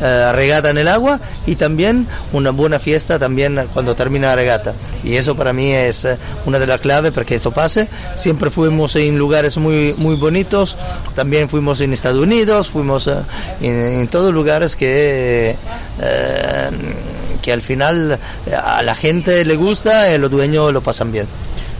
regata 0.00 0.70
en 0.70 0.78
el 0.78 0.88
agua 0.88 1.20
y 1.46 1.54
también 1.54 2.06
una 2.32 2.50
buena 2.50 2.78
fiesta 2.78 3.18
también 3.18 3.68
cuando 3.72 3.94
termina 3.94 4.28
la 4.28 4.36
regata. 4.36 4.74
Y 5.04 5.14
eso 5.14 5.36
para 5.36 5.52
mí 5.52 5.72
es 5.72 6.06
una 6.46 6.58
de 6.58 6.66
las 6.66 6.80
claves 6.80 7.12
para 7.12 7.24
que 7.24 7.36
esto 7.36 7.52
pase. 7.52 7.88
Siempre 8.14 8.50
fuimos 8.50 8.96
en 8.96 9.16
lugares 9.16 9.56
muy, 9.56 9.94
muy 9.96 10.16
bonitos, 10.16 10.76
también 11.14 11.48
fuimos 11.48 11.80
en 11.80 11.92
Estados 11.92 12.20
Unidos, 12.20 12.68
fuimos 12.68 13.08
en, 13.60 13.70
en, 13.70 14.08
todos 14.08 14.34
lugares 14.34 14.74
que, 14.76 15.56
que 17.44 17.52
al 17.52 17.60
final 17.60 18.18
a 18.56 18.82
la 18.82 18.94
gente 18.94 19.44
le 19.44 19.56
gusta, 19.56 20.10
eh, 20.10 20.18
los 20.18 20.30
dueños 20.30 20.72
lo 20.72 20.80
pasan 20.80 21.12
bien. 21.12 21.26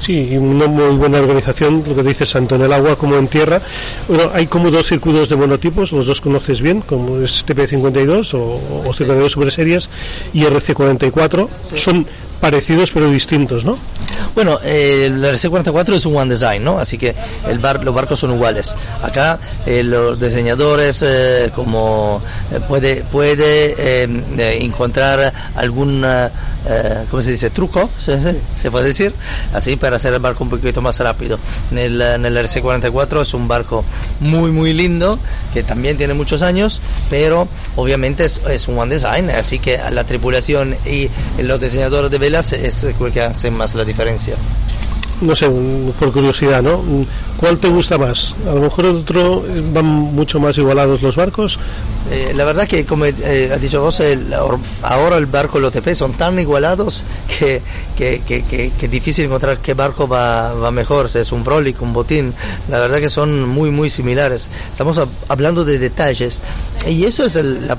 Sí, 0.04 0.36
una 0.36 0.66
muy 0.66 0.96
buena 0.96 1.18
organización, 1.18 1.82
lo 1.86 1.94
que 1.94 2.02
dices, 2.02 2.30
tanto 2.30 2.56
en 2.56 2.62
el 2.62 2.72
agua 2.74 2.94
como 2.94 3.16
en 3.16 3.26
tierra. 3.26 3.62
Bueno, 4.06 4.30
hay 4.34 4.46
como 4.46 4.70
dos 4.70 4.86
circuitos 4.86 5.30
de 5.30 5.36
monotipos, 5.36 5.92
los 5.92 6.06
dos 6.06 6.20
conoces 6.20 6.60
bien, 6.60 6.82
como 6.82 7.20
es 7.20 7.42
TP52 7.46 8.34
o, 8.34 8.82
o 8.86 8.92
52 8.92 9.32
Super 9.32 9.50
Series 9.50 9.88
y 10.34 10.42
RC44. 10.42 11.48
Sí. 11.70 11.78
Son 11.78 12.06
parecidos 12.38 12.90
pero 12.90 13.08
distintos, 13.08 13.64
¿no? 13.64 13.78
Bueno, 14.34 14.58
eh, 14.62 15.06
el 15.06 15.24
RC44 15.24 15.94
es 15.94 16.04
un 16.04 16.14
One 16.14 16.34
Design, 16.34 16.62
¿no? 16.62 16.78
Así 16.78 16.98
que 16.98 17.14
el 17.48 17.58
bar, 17.58 17.82
los 17.82 17.94
barcos 17.94 18.20
son 18.20 18.32
iguales. 18.34 18.76
Acá 19.00 19.40
eh, 19.64 19.82
los 19.82 20.20
diseñadores 20.20 21.00
eh, 21.00 21.50
como 21.54 22.22
puede 22.68 23.04
puede 23.04 24.04
encontrar 24.62 25.32
algún 26.66 27.06
¿cómo 27.10 27.22
se 27.22 27.30
dice? 27.30 27.50
truco, 27.50 27.90
¿se, 27.98 28.40
se, 28.54 28.70
puede 28.70 28.86
decir, 28.86 29.14
así 29.52 29.76
para 29.76 29.96
hacer 29.96 30.14
el 30.14 30.20
barco 30.20 30.44
un 30.44 30.50
poquito 30.50 30.80
más 30.80 30.98
rápido. 31.00 31.38
En 31.70 31.78
el, 31.78 32.00
en 32.00 32.24
el 32.24 32.36
RC44 32.36 33.22
es 33.22 33.34
un 33.34 33.48
barco 33.48 33.84
muy 34.20 34.50
muy 34.50 34.72
lindo 34.72 35.18
que 35.52 35.62
también 35.62 35.96
tiene 35.96 36.14
muchos 36.14 36.42
años, 36.42 36.80
pero 37.10 37.48
obviamente 37.76 38.24
es, 38.24 38.40
es 38.48 38.68
un 38.68 38.78
One 38.78 38.94
Design, 38.94 39.30
así 39.30 39.58
que 39.58 39.78
la 39.90 40.04
tripulación 40.04 40.74
y 40.86 41.10
los 41.42 41.60
diseñadores 41.60 42.10
de 42.10 42.18
velas 42.18 42.52
es 42.52 42.84
el 42.84 43.12
que 43.12 43.20
hace 43.20 43.50
más 43.50 43.74
la 43.74 43.84
diferencia. 43.84 44.36
No 45.20 45.36
sé, 45.36 45.48
por 45.98 46.12
curiosidad, 46.12 46.60
¿no? 46.62 46.82
¿Cuál 47.36 47.58
te 47.58 47.68
gusta 47.68 47.98
más? 47.98 48.34
A 48.48 48.54
lo 48.54 48.62
mejor 48.62 48.86
otro 48.86 49.44
van 49.72 49.84
mucho 49.84 50.40
más 50.40 50.58
igualados 50.58 51.02
los 51.02 51.16
barcos. 51.16 51.58
Eh, 52.10 52.32
la 52.34 52.44
verdad 52.44 52.66
que, 52.66 52.84
como 52.84 53.06
eh, 53.06 53.50
ha 53.52 53.58
dicho 53.58 53.80
vos, 53.80 54.00
el, 54.00 54.34
ahora 54.82 55.16
el 55.16 55.26
barco 55.26 55.58
el 55.58 55.64
OTP 55.64 55.94
son 55.94 56.14
tan 56.14 56.38
igualados 56.38 57.04
que, 57.38 57.62
que, 57.96 58.22
que, 58.26 58.44
que, 58.44 58.70
que 58.70 58.88
difícil 58.88 59.26
encontrar 59.26 59.58
qué 59.58 59.74
barco 59.74 60.08
va, 60.08 60.52
va 60.54 60.70
mejor, 60.70 61.08
si 61.08 61.18
es 61.18 61.32
un 61.32 61.44
frolic, 61.44 61.80
un 61.80 61.92
botín. 61.92 62.34
La 62.68 62.80
verdad 62.80 62.98
que 62.98 63.10
son 63.10 63.48
muy, 63.48 63.70
muy 63.70 63.90
similares. 63.90 64.50
Estamos 64.70 65.00
hablando 65.28 65.64
de 65.64 65.78
detalles 65.78 66.42
y 66.86 67.04
eso 67.04 67.24
es 67.24 67.36
el, 67.36 67.68
la 67.68 67.78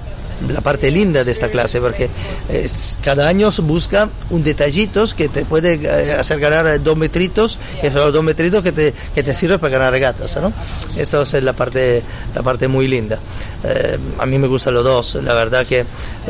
la 0.49 0.61
parte 0.61 0.91
linda 0.91 1.23
de 1.23 1.31
esta 1.31 1.49
clase 1.49 1.79
porque 1.79 2.09
es, 2.49 2.99
cada 3.03 3.27
año 3.27 3.49
busca 3.63 4.09
un 4.29 4.43
detallitos 4.43 5.13
que 5.13 5.29
te 5.29 5.45
puede 5.45 5.79
eh, 5.81 6.13
hacer 6.13 6.39
ganar 6.39 6.81
dos 6.83 6.97
metritos 6.97 7.59
que 7.81 7.91
son 7.91 8.01
los 8.01 8.13
dos 8.13 8.23
metritos 8.23 8.63
que 8.63 8.71
te, 8.71 8.93
que 9.13 9.23
te 9.23 9.33
sirven 9.33 9.59
para 9.59 9.71
ganar 9.71 9.91
regatas 9.91 10.35
¿no? 10.41 10.53
esa 10.97 11.21
es 11.21 11.43
la 11.43 11.53
parte 11.53 12.03
la 12.33 12.43
parte 12.43 12.67
muy 12.67 12.87
linda. 12.87 13.19
Eh, 13.63 13.97
a 14.17 14.25
mí 14.25 14.37
me 14.37 14.47
gustan 14.47 14.73
los 14.73 14.83
dos. 14.83 15.15
La 15.15 15.33
verdad 15.33 15.65
que 15.65 15.85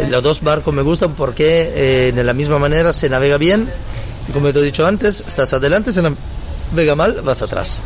los 0.09 0.23
dos 0.23 0.41
barcos 0.41 0.73
me 0.73 0.81
gustan 0.81 1.15
porque 1.15 1.71
eh, 2.07 2.11
de 2.11 2.23
la 2.23 2.33
misma 2.33 2.59
manera 2.59 2.93
se 2.93 3.09
navega 3.09 3.37
bien. 3.37 3.69
Como 4.33 4.51
te 4.51 4.59
he 4.59 4.63
dicho 4.63 4.85
antes 4.85 5.23
estás 5.27 5.53
adelante 5.53 5.91
se 5.91 6.01
navega 6.01 6.34
mal 6.95 7.21
vas 7.23 7.41
atrás 7.41 7.81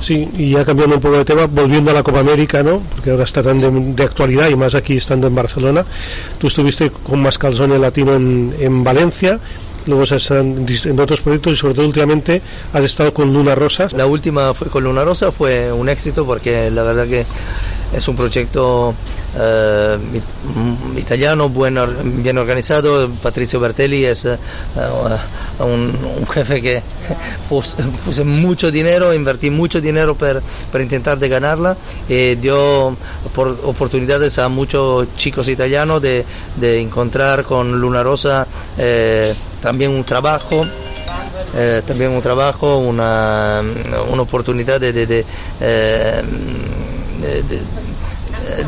Sí, 0.00 0.28
y 0.36 0.50
ya 0.50 0.64
cambiando 0.64 0.96
un 0.96 1.00
poco 1.00 1.16
de 1.16 1.24
tema, 1.24 1.46
volviendo 1.46 1.90
a 1.90 1.94
la 1.94 2.02
Copa 2.02 2.20
América, 2.20 2.62
¿no? 2.62 2.80
Porque 2.94 3.10
ahora 3.10 3.24
está 3.24 3.42
tan 3.42 3.60
de, 3.60 3.70
de 3.70 4.02
actualidad 4.04 4.48
y 4.50 4.54
más 4.54 4.74
aquí 4.74 4.96
estando 4.96 5.26
en 5.26 5.34
Barcelona. 5.34 5.84
Tú 6.38 6.48
estuviste 6.48 6.90
con 6.90 7.20
Mascalzone 7.20 7.78
Latino 7.78 8.14
en, 8.14 8.54
en 8.60 8.84
Valencia, 8.84 9.40
luego 9.86 10.02
has 10.02 10.30
en 10.30 11.00
otros 11.00 11.20
proyectos 11.20 11.52
y 11.54 11.56
sobre 11.56 11.74
todo 11.74 11.86
últimamente 11.86 12.42
has 12.72 12.84
estado 12.84 13.12
con 13.14 13.32
Luna 13.32 13.54
Rosa. 13.54 13.88
La 13.96 14.06
última 14.06 14.52
fue 14.54 14.68
con 14.68 14.84
Luna 14.84 15.04
Rosa, 15.04 15.32
fue 15.32 15.72
un 15.72 15.88
éxito 15.88 16.26
porque 16.26 16.70
la 16.70 16.82
verdad 16.82 17.06
que 17.06 17.26
es 17.92 18.08
un 18.08 18.16
proyecto 18.16 18.94
eh, 19.36 19.98
italiano, 20.96 21.48
bueno, 21.48 21.86
bien 21.86 22.38
organizado. 22.38 23.10
Patricio 23.22 23.60
Bertelli 23.60 24.04
es 24.04 24.24
uh, 24.24 25.64
un, 25.64 25.96
un, 26.18 26.26
jefe 26.26 26.60
que 26.60 26.82
puse, 27.48 28.24
mucho 28.24 28.70
dinero, 28.70 29.14
invertí 29.14 29.50
mucho 29.50 29.80
dinero 29.80 30.16
per 30.16 30.42
intentar 30.80 31.18
de 31.18 31.28
ganarla 31.28 31.76
y 32.08 32.34
dio 32.36 32.96
por, 33.34 33.48
oportunidades 33.64 34.38
a 34.38 34.48
muchos 34.48 35.14
chicos 35.16 35.48
italianos 35.48 36.00
de, 36.02 36.24
de 36.56 36.80
encontrar 36.80 37.44
con 37.44 37.80
Luna 37.80 38.02
Rosa 38.02 38.46
eh, 38.78 39.34
también 39.60 39.90
un 39.90 40.04
trabajo. 40.04 40.66
Eh, 41.54 41.82
también 41.86 42.10
un 42.10 42.20
trabajo, 42.20 42.78
una, 42.78 43.62
una 44.10 44.22
oportunidad 44.22 44.80
de, 44.80 44.92
de, 44.92 45.06
de, 45.06 45.24
eh, 45.60 46.22
de 47.20 47.60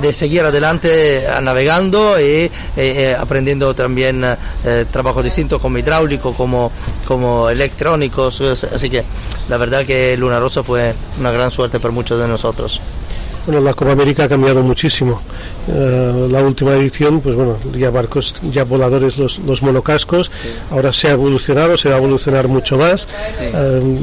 de 0.00 0.12
seguir 0.12 0.42
adelante 0.42 1.22
navegando 1.40 2.16
y 2.20 2.50
aprendiendo 3.16 3.74
también 3.74 4.24
trabajo 4.90 5.22
distinto 5.22 5.60
como 5.60 5.78
hidráulico, 5.78 6.34
como, 6.34 6.72
como 7.06 7.48
electrónicos. 7.48 8.40
Así 8.72 8.90
que 8.90 9.04
la 9.48 9.56
verdad 9.56 9.84
que 9.84 10.16
Luna 10.16 10.40
Rosa 10.40 10.62
fue 10.62 10.94
una 11.20 11.30
gran 11.30 11.50
suerte 11.50 11.78
para 11.78 11.94
muchos 11.94 12.18
de 12.18 12.26
nosotros. 12.26 12.80
Bueno, 13.48 13.62
la 13.62 13.72
Copa 13.72 13.92
América 13.92 14.24
ha 14.24 14.28
cambiado 14.28 14.62
muchísimo. 14.62 15.22
Eh, 15.68 16.28
la 16.30 16.42
última 16.42 16.72
edición, 16.72 17.22
pues 17.22 17.34
bueno, 17.34 17.58
ya 17.72 17.88
barcos, 17.88 18.34
ya 18.42 18.64
voladores 18.64 19.16
los, 19.16 19.38
los 19.38 19.62
monocascos. 19.62 20.30
Ahora 20.70 20.92
se 20.92 21.08
ha 21.08 21.12
evolucionado, 21.12 21.78
se 21.78 21.88
va 21.88 21.94
a 21.94 21.98
evolucionar 21.98 22.46
mucho 22.46 22.76
más. 22.76 23.08
Eh, 23.40 23.98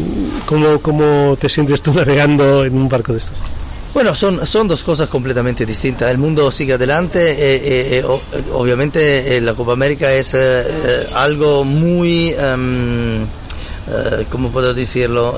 ¿cómo, 0.47 0.81
¿Cómo 0.81 1.37
te 1.39 1.47
sientes 1.47 1.83
tú 1.83 1.93
navegando 1.93 2.65
en 2.65 2.75
un 2.75 2.89
barco 2.89 3.11
de 3.11 3.19
estos? 3.19 3.37
Bueno, 3.95 4.13
son, 4.13 4.45
son 4.45 4.67
dos 4.67 4.83
cosas 4.83 5.07
completamente 5.07 5.65
distintas. 5.65 6.11
El 6.11 6.17
mundo 6.17 6.51
sigue 6.51 6.73
adelante. 6.73 7.33
Eh, 7.37 8.03
obviamente 8.51 9.39
la 9.39 9.53
Copa 9.53 9.71
América 9.71 10.11
es 10.11 10.35
algo 11.13 11.63
muy, 11.63 12.33
um, 12.33 13.25
¿cómo 14.29 14.51
puedo 14.51 14.73
decirlo? 14.73 15.35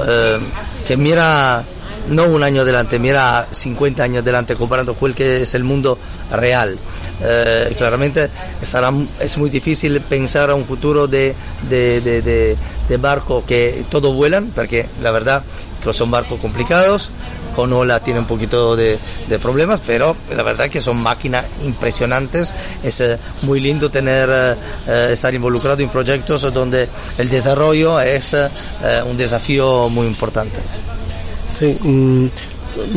que 0.88 0.98
mira 0.98 1.64
no 2.08 2.24
un 2.26 2.42
año 2.42 2.62
adelante, 2.64 2.98
mira 2.98 3.48
50 3.52 4.02
años 4.02 4.24
adelante 4.24 4.56
comparando 4.56 4.96
con 4.96 5.14
que 5.14 5.44
es 5.44 5.54
el 5.54 5.64
mundo 5.64 6.00
real. 6.32 6.78
Eh, 7.22 7.74
claramente 7.78 8.30
será, 8.62 8.92
es 9.20 9.38
muy 9.38 9.50
difícil 9.50 10.00
pensar 10.02 10.50
a 10.50 10.56
un 10.56 10.66
futuro 10.66 11.08
de, 11.08 11.36
de, 11.70 12.02
de, 12.02 12.58
de, 12.88 12.98
barco 12.98 13.44
que 13.46 13.86
todos 13.90 14.16
vuelan, 14.16 14.52
porque 14.54 14.88
la 15.02 15.12
verdad 15.12 15.44
que 15.84 15.94
son 15.94 16.12
barcos 16.12 16.40
complicados, 16.40 17.12
con 17.56 17.74
ola 17.74 18.00
tiene 18.02 18.20
un 18.20 18.28
poquito 18.28 18.76
de, 18.76 19.00
de, 19.28 19.40
problemas, 19.40 19.82
pero 19.86 20.16
la 20.36 20.44
verdad 20.44 20.70
que 20.70 20.82
son 20.82 20.98
máquinas 20.98 21.46
impresionantes. 21.64 22.54
Es 22.84 23.00
eh, 23.02 23.18
muy 23.44 23.60
lindo 23.60 23.90
tener, 23.90 24.30
eh, 24.88 25.10
estar 25.12 25.34
involucrado 25.34 25.82
en 25.82 25.90
proyectos 25.90 26.54
donde 26.54 26.88
el 27.18 27.30
desarrollo 27.30 28.00
es 28.00 28.36
un 29.10 29.18
desafío 29.18 29.90
muy 29.90 30.06
importante. 30.06 30.60
Sí, 31.58 31.78
mm, 31.82 32.28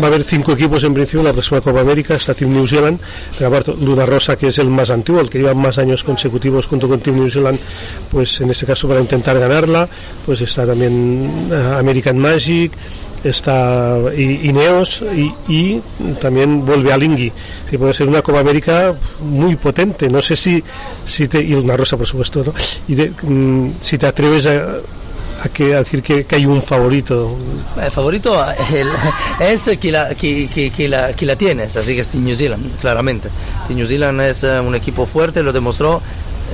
va 0.00 0.04
a 0.04 0.06
haber 0.08 0.24
cinco 0.24 0.52
equipos 0.52 0.84
en 0.84 0.94
principio 0.94 1.20
en 1.20 1.26
la 1.26 1.32
próxima 1.32 1.60
Copa 1.60 1.80
América, 1.80 2.14
está 2.14 2.34
Team 2.34 2.52
New 2.52 2.66
Zealand, 2.66 3.00
pero 3.36 3.48
aparte 3.48 3.74
Luna 3.80 4.06
Rosa, 4.06 4.36
que 4.36 4.48
es 4.48 4.58
el 4.58 4.70
más 4.70 4.90
antiguo, 4.90 5.20
el 5.20 5.30
que 5.30 5.38
lleva 5.38 5.54
más 5.54 5.78
años 5.78 6.04
consecutivos 6.04 6.66
junto 6.66 6.88
con 6.88 7.00
Team 7.00 7.16
New 7.16 7.30
Zealand, 7.30 7.58
pues 8.10 8.40
en 8.40 8.50
este 8.50 8.66
caso 8.66 8.88
para 8.88 9.00
intentar 9.00 9.38
ganarla, 9.38 9.88
pues 10.24 10.40
está 10.40 10.66
también 10.66 11.48
eh, 11.50 11.74
American 11.78 12.18
Magic, 12.18 12.72
está 13.24 13.98
Ineos 14.16 15.04
y, 15.46 15.80
también 16.20 16.64
vuelve 16.64 16.92
a 16.92 16.96
Lingui. 16.96 17.32
Que 17.68 17.78
puede 17.78 17.92
ser 17.92 18.08
una 18.08 18.22
Copa 18.22 18.40
América 18.40 18.94
muy 19.20 19.56
potente. 19.56 20.08
No 20.08 20.22
sé 20.22 20.36
si, 20.36 20.62
si 21.04 21.28
te, 21.28 21.40
y 21.40 21.54
Luna 21.54 21.76
Rosa, 21.76 21.96
por 21.96 22.06
supuesto, 22.06 22.44
¿no? 22.44 22.54
y 22.88 22.94
mm, 22.96 23.74
si 23.80 23.98
te 23.98 24.06
atreves 24.06 24.46
a 24.46 24.78
a, 25.42 25.48
que, 25.48 25.74
decir 25.74 26.02
que, 26.02 26.26
hay 26.30 26.46
un 26.46 26.62
favorito. 26.62 27.36
El 27.80 27.90
favorito 27.90 28.36
es 29.40 29.70
que 29.80 29.92
la, 29.92 30.14
que, 30.14 30.70
que, 30.74 30.88
la, 30.88 31.12
que 31.12 31.26
la 31.26 31.36
tienes, 31.36 31.76
así 31.76 31.94
que 31.94 32.00
es 32.00 32.14
New 32.14 32.34
Zealand, 32.34 32.78
claramente. 32.80 33.30
New 33.68 33.86
Zealand 33.86 34.20
es 34.22 34.44
eh, 34.44 34.60
un 34.60 34.74
equipo 34.74 35.06
fuerte, 35.06 35.42
lo 35.42 35.52
demostró 35.52 36.00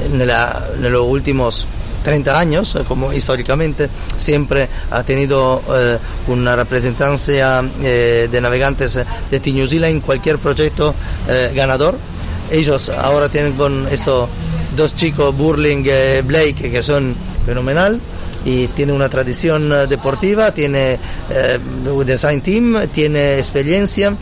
en, 0.04 0.92
los 0.92 1.02
últimos 1.02 1.66
30 2.04 2.38
años, 2.38 2.78
como 2.86 3.12
históricamente 3.12 3.88
siempre 4.16 4.68
ha 4.90 5.02
tenido 5.02 5.62
eh, 5.70 5.98
una 6.28 6.54
representancia 6.54 7.64
eh, 7.82 8.28
de 8.30 8.40
navegantes 8.40 9.04
de 9.30 9.52
New 9.52 9.66
Zealand 9.66 9.94
en 9.94 10.00
cualquier 10.00 10.38
proyecto 10.38 10.94
ganador. 11.54 11.98
Ellos 12.50 12.88
ahora 12.90 13.28
tienen 13.28 13.52
con 13.54 13.88
estos 13.88 14.28
dos 14.76 14.94
chicos, 14.94 15.36
Burling 15.36 15.84
y 15.84 16.22
Blake, 16.22 16.70
que 16.70 16.82
son 16.82 17.14
fenomenal 17.44 18.00
y 18.46 18.68
tiene 18.68 18.92
una 18.92 19.08
tradición 19.08 19.72
eh, 19.72 19.86
deportiva, 19.88 20.52
tiene 20.52 20.98
eh, 21.28 21.58
design 22.06 22.40
team, 22.40 22.88
tiene 22.92 23.38
experiencia 23.38 24.16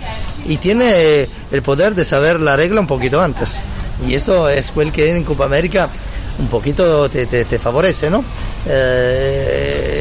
y 0.47 0.57
tiene 0.57 1.28
el 1.52 1.62
poder 1.62 1.95
de 1.95 2.04
saber 2.07 2.40
la 2.40 2.57
regla 2.57 2.81
un 2.81 2.87
poquito 2.87 3.21
antes. 3.21 3.61
Y 4.09 4.14
esto 4.14 4.49
es 4.49 4.73
el 4.76 4.90
que 4.90 5.11
en 5.11 5.23
Copa 5.25 5.45
América 5.45 5.90
un 6.38 6.49
poquito 6.49 7.09
te, 7.09 7.26
te, 7.26 7.59
favorece, 7.59 8.11
¿no? 8.11 8.25
Eh, 8.66 9.94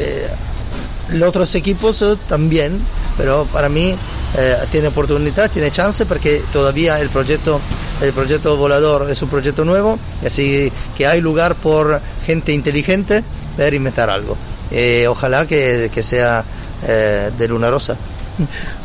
los 1.14 1.28
otros 1.28 1.54
equipos 1.54 2.02
eh, 2.02 2.16
también, 2.26 2.86
pero 3.16 3.46
para 3.52 3.68
mí 3.68 3.94
eh, 4.36 4.56
tiene 4.70 4.88
oportunidad, 4.88 5.50
tiene 5.50 5.70
chance 5.70 6.06
porque 6.06 6.42
todavía 6.52 7.00
el 7.00 7.08
proyecto, 7.08 7.60
el 8.00 8.12
proyecto 8.12 8.56
volador 8.56 9.10
es 9.10 9.20
un 9.22 9.28
proyecto 9.28 9.64
nuevo, 9.64 9.98
así 10.24 10.72
que 10.96 11.06
hay 11.06 11.20
lugar 11.20 11.56
por 11.56 12.00
gente 12.26 12.52
inteligente 12.52 13.22
para 13.56 13.74
inventar 13.74 14.10
algo. 14.10 14.36
Eh, 14.70 15.06
ojalá 15.08 15.46
que, 15.46 15.90
que 15.92 16.02
sea 16.02 16.44
de 16.84 17.48
Luna 17.48 17.70
Rosa. 17.70 17.96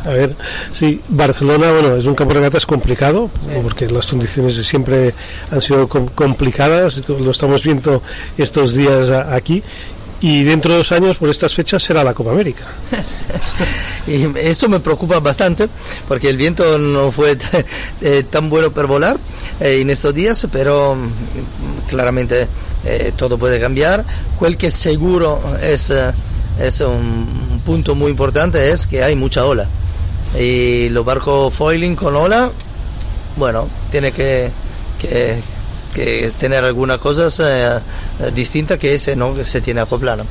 A 0.06 0.10
ver, 0.10 0.36
sí, 0.72 1.02
Barcelona, 1.10 1.72
bueno, 1.72 1.96
es 1.96 2.06
un 2.06 2.16
campo 2.16 2.34
de 2.34 2.40
regatas 2.40 2.66
complicado, 2.66 3.30
porque 3.62 3.88
las 3.88 4.06
condiciones 4.06 4.56
siempre 4.66 5.14
han 5.52 5.60
sido 5.60 5.90
complicadas, 5.90 7.02
lo 7.08 7.32
estamos 7.32 7.64
viendo 7.64 8.02
estos 8.38 8.74
días 8.74 9.10
aquí, 9.10 9.62
y 10.22 10.44
dentro 10.44 10.72
de 10.74 10.80
dos 10.80 10.92
años, 10.92 11.18
por 11.18 11.30
estas 11.30 11.54
fechas, 11.54 11.82
será 11.82 12.04
la 12.04 12.14
Copa 12.14 12.32
América. 12.32 12.66
y 14.08 14.26
eso 14.38 14.68
me 14.68 14.80
preocupa 14.80 15.20
bastante, 15.20 15.70
porque 16.08 16.30
el 16.30 16.38
viento 16.38 16.78
no 16.78 17.12
fue 17.12 17.38
eh, 18.02 18.24
tan 18.30 18.50
bueno 18.50 18.72
para 18.72 18.88
volar 18.88 19.18
eh, 19.60 19.80
en 19.82 19.90
estos 19.90 20.14
días, 20.14 20.48
pero 20.52 20.96
mm, 20.96 21.88
claramente 21.88 22.48
eh, 22.84 23.14
todo 23.16 23.38
puede 23.38 23.62
cambiar. 23.62 24.04
Cual 24.38 24.58
que 24.58 24.72
seguro 24.72 25.42
es, 25.62 25.92
es 26.60 26.82
un 26.82 27.62
punto 27.66 27.96
muy 27.96 28.12
importante, 28.12 28.72
es 28.72 28.88
que 28.88 29.02
hay 29.04 29.16
mucha 29.16 29.46
ola. 29.46 29.70
Y 30.38 30.90
los 30.90 31.06
barcos 31.06 31.54
foiling 31.54 31.96
con 31.96 32.16
ola, 32.16 32.52
bueno, 33.38 33.70
tiene 33.90 34.12
que, 34.12 34.52
que 35.00 35.42
que 35.94 36.32
tener 36.38 36.64
algunas 36.64 36.98
cosas 36.98 37.40
eh, 37.40 37.80
eh, 38.20 38.32
distintas 38.34 38.78
que 38.78 38.96
ese 38.96 39.16
no 39.16 39.36
que 39.36 39.46
se 39.46 39.62
tiene 39.62 39.82
acoplado. 39.82 40.26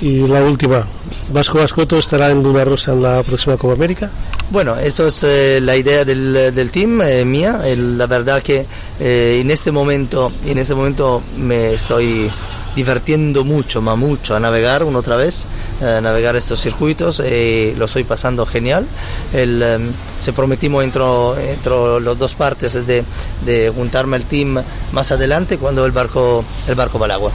Y 0.00 0.26
la 0.26 0.42
última, 0.42 0.86
Vasco 1.30 1.58
Vascoto 1.58 1.98
estará 1.98 2.30
en 2.30 2.42
Luna 2.42 2.64
Rosa 2.64 2.92
en 2.92 3.02
la 3.02 3.22
próxima 3.22 3.56
Copa 3.56 3.74
América. 3.74 4.10
Bueno, 4.50 4.76
eso 4.76 5.06
es 5.06 5.22
eh, 5.22 5.60
la 5.62 5.76
idea 5.76 6.04
del, 6.04 6.54
del 6.54 6.70
team 6.70 7.00
mía. 7.26 7.60
la 7.76 8.06
verdad 8.06 8.42
que 8.42 8.66
en 8.98 9.50
este 9.50 9.72
momento, 9.72 10.32
en 10.44 10.58
este 10.58 10.74
momento 10.74 11.22
me 11.38 11.74
estoy 11.74 12.30
divirtiendo 12.74 13.44
mucho, 13.44 13.80
más 13.80 13.96
mucho 13.96 14.34
a 14.34 14.40
navegar 14.40 14.84
una 14.84 14.98
otra 14.98 15.16
vez, 15.16 15.46
a 15.80 16.00
navegar 16.00 16.36
estos 16.36 16.60
circuitos 16.60 17.20
y 17.20 17.74
lo 17.76 17.84
estoy 17.86 18.04
pasando 18.04 18.46
genial. 18.46 18.86
El, 19.32 19.62
em, 19.62 19.92
se 20.18 20.32
prometimos 20.32 20.84
entre, 20.84 21.04
entre 21.52 22.00
las 22.00 22.18
dos 22.18 22.34
partes 22.34 22.74
de, 22.86 23.04
de 23.44 23.72
juntarme 23.74 24.16
al 24.16 24.24
team 24.24 24.62
más 24.92 25.12
adelante 25.12 25.58
cuando 25.58 25.84
el 25.84 25.92
barco, 25.92 26.44
el 26.68 26.74
barco 26.74 26.98
va 26.98 27.06
al 27.06 27.12
agua. 27.12 27.32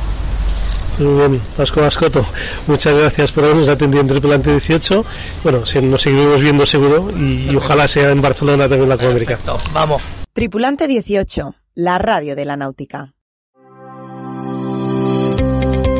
Muy 1.00 1.30
bien, 1.30 1.42
Vasco 1.58 1.82
Vascoto, 1.82 2.26
muchas 2.68 2.94
gracias 2.94 3.32
por 3.32 3.46
habernos 3.46 3.70
atendido 3.70 4.02
en 4.02 4.08
Tripulante 4.08 4.52
18. 4.52 5.06
Bueno, 5.44 5.64
nos 5.84 6.02
seguiremos 6.02 6.42
viendo 6.42 6.66
seguro 6.66 7.10
y, 7.18 7.56
ojalá 7.56 7.88
sea 7.88 8.10
en 8.10 8.22
Barcelona 8.22 8.68
también 8.68 8.90
la 8.90 8.98
Copa 8.98 9.10
América. 9.10 9.40
Vamos. 9.74 10.02
Tripulante 10.34 10.88
18, 10.88 11.56
la 11.76 11.98
radio 11.98 12.36
de 12.36 12.46
la 12.46 12.58
náutica. 12.58 13.14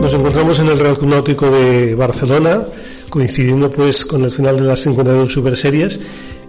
Nos 0.02 0.14
encontramos 0.14 0.60
en 0.60 0.68
el 0.70 0.80
Real 0.80 0.98
Club 0.98 1.10
Náutico 1.10 1.52
de 1.52 1.94
Barcelona, 1.94 2.64
coincidiendo 3.10 3.70
pues 3.70 4.06
con 4.06 4.24
el 4.24 4.32
final 4.32 4.58
de 4.58 4.64
las 4.64 4.80
52 4.80 5.32
Super 5.32 5.56
Series 5.58 6.00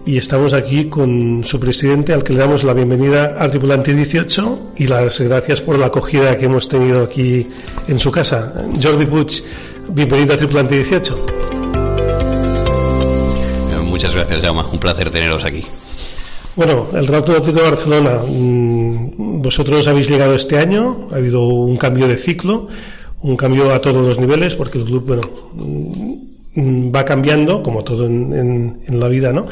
y 0.05 0.17
estamos 0.17 0.53
aquí 0.53 0.85
con 0.85 1.43
su 1.43 1.59
presidente 1.59 2.13
al 2.13 2.23
que 2.23 2.33
le 2.33 2.39
damos 2.39 2.63
la 2.63 2.73
bienvenida 2.73 3.35
al 3.37 3.51
Tripulante 3.51 3.93
18 3.93 4.71
y 4.77 4.87
las 4.87 5.19
gracias 5.19 5.61
por 5.61 5.77
la 5.77 5.87
acogida 5.87 6.37
que 6.37 6.45
hemos 6.45 6.67
tenido 6.67 7.03
aquí 7.03 7.45
en 7.87 7.99
su 7.99 8.09
casa. 8.09 8.53
Jordi 8.81 9.05
Puig, 9.05 9.43
bienvenido 9.89 10.33
a 10.33 10.37
Tripulante 10.37 10.75
18. 10.75 11.25
Muchas 13.85 14.15
gracias, 14.15 14.41
Jaume. 14.41 14.63
Un 14.71 14.79
placer 14.79 15.11
teneros 15.11 15.45
aquí. 15.45 15.63
Bueno, 16.55 16.87
el 16.93 17.05
Real 17.05 17.23
Club 17.23 17.35
Náutico 17.37 17.57
de 17.59 17.69
Barcelona, 17.69 18.21
mm, 18.27 19.41
vosotros 19.41 19.87
habéis 19.87 20.09
llegado 20.09 20.35
este 20.35 20.57
año, 20.57 21.09
ha 21.11 21.17
habido 21.17 21.43
un 21.43 21.77
cambio 21.77 22.07
de 22.07 22.17
ciclo 22.17 22.67
un 23.23 23.37
cambio 23.37 23.71
a 23.71 23.79
todos 23.79 24.03
los 24.05 24.19
niveles, 24.19 24.55
porque 24.55 24.79
el 24.79 24.85
club, 24.85 25.05
bueno, 25.05 25.21
mm, 26.55 26.93
va 26.93 27.05
cambiando, 27.05 27.61
como 27.61 27.83
todo 27.83 28.05
en, 28.05 28.79
en, 28.87 28.99
la 28.99 29.07
vida, 29.07 29.31
¿no? 29.31 29.45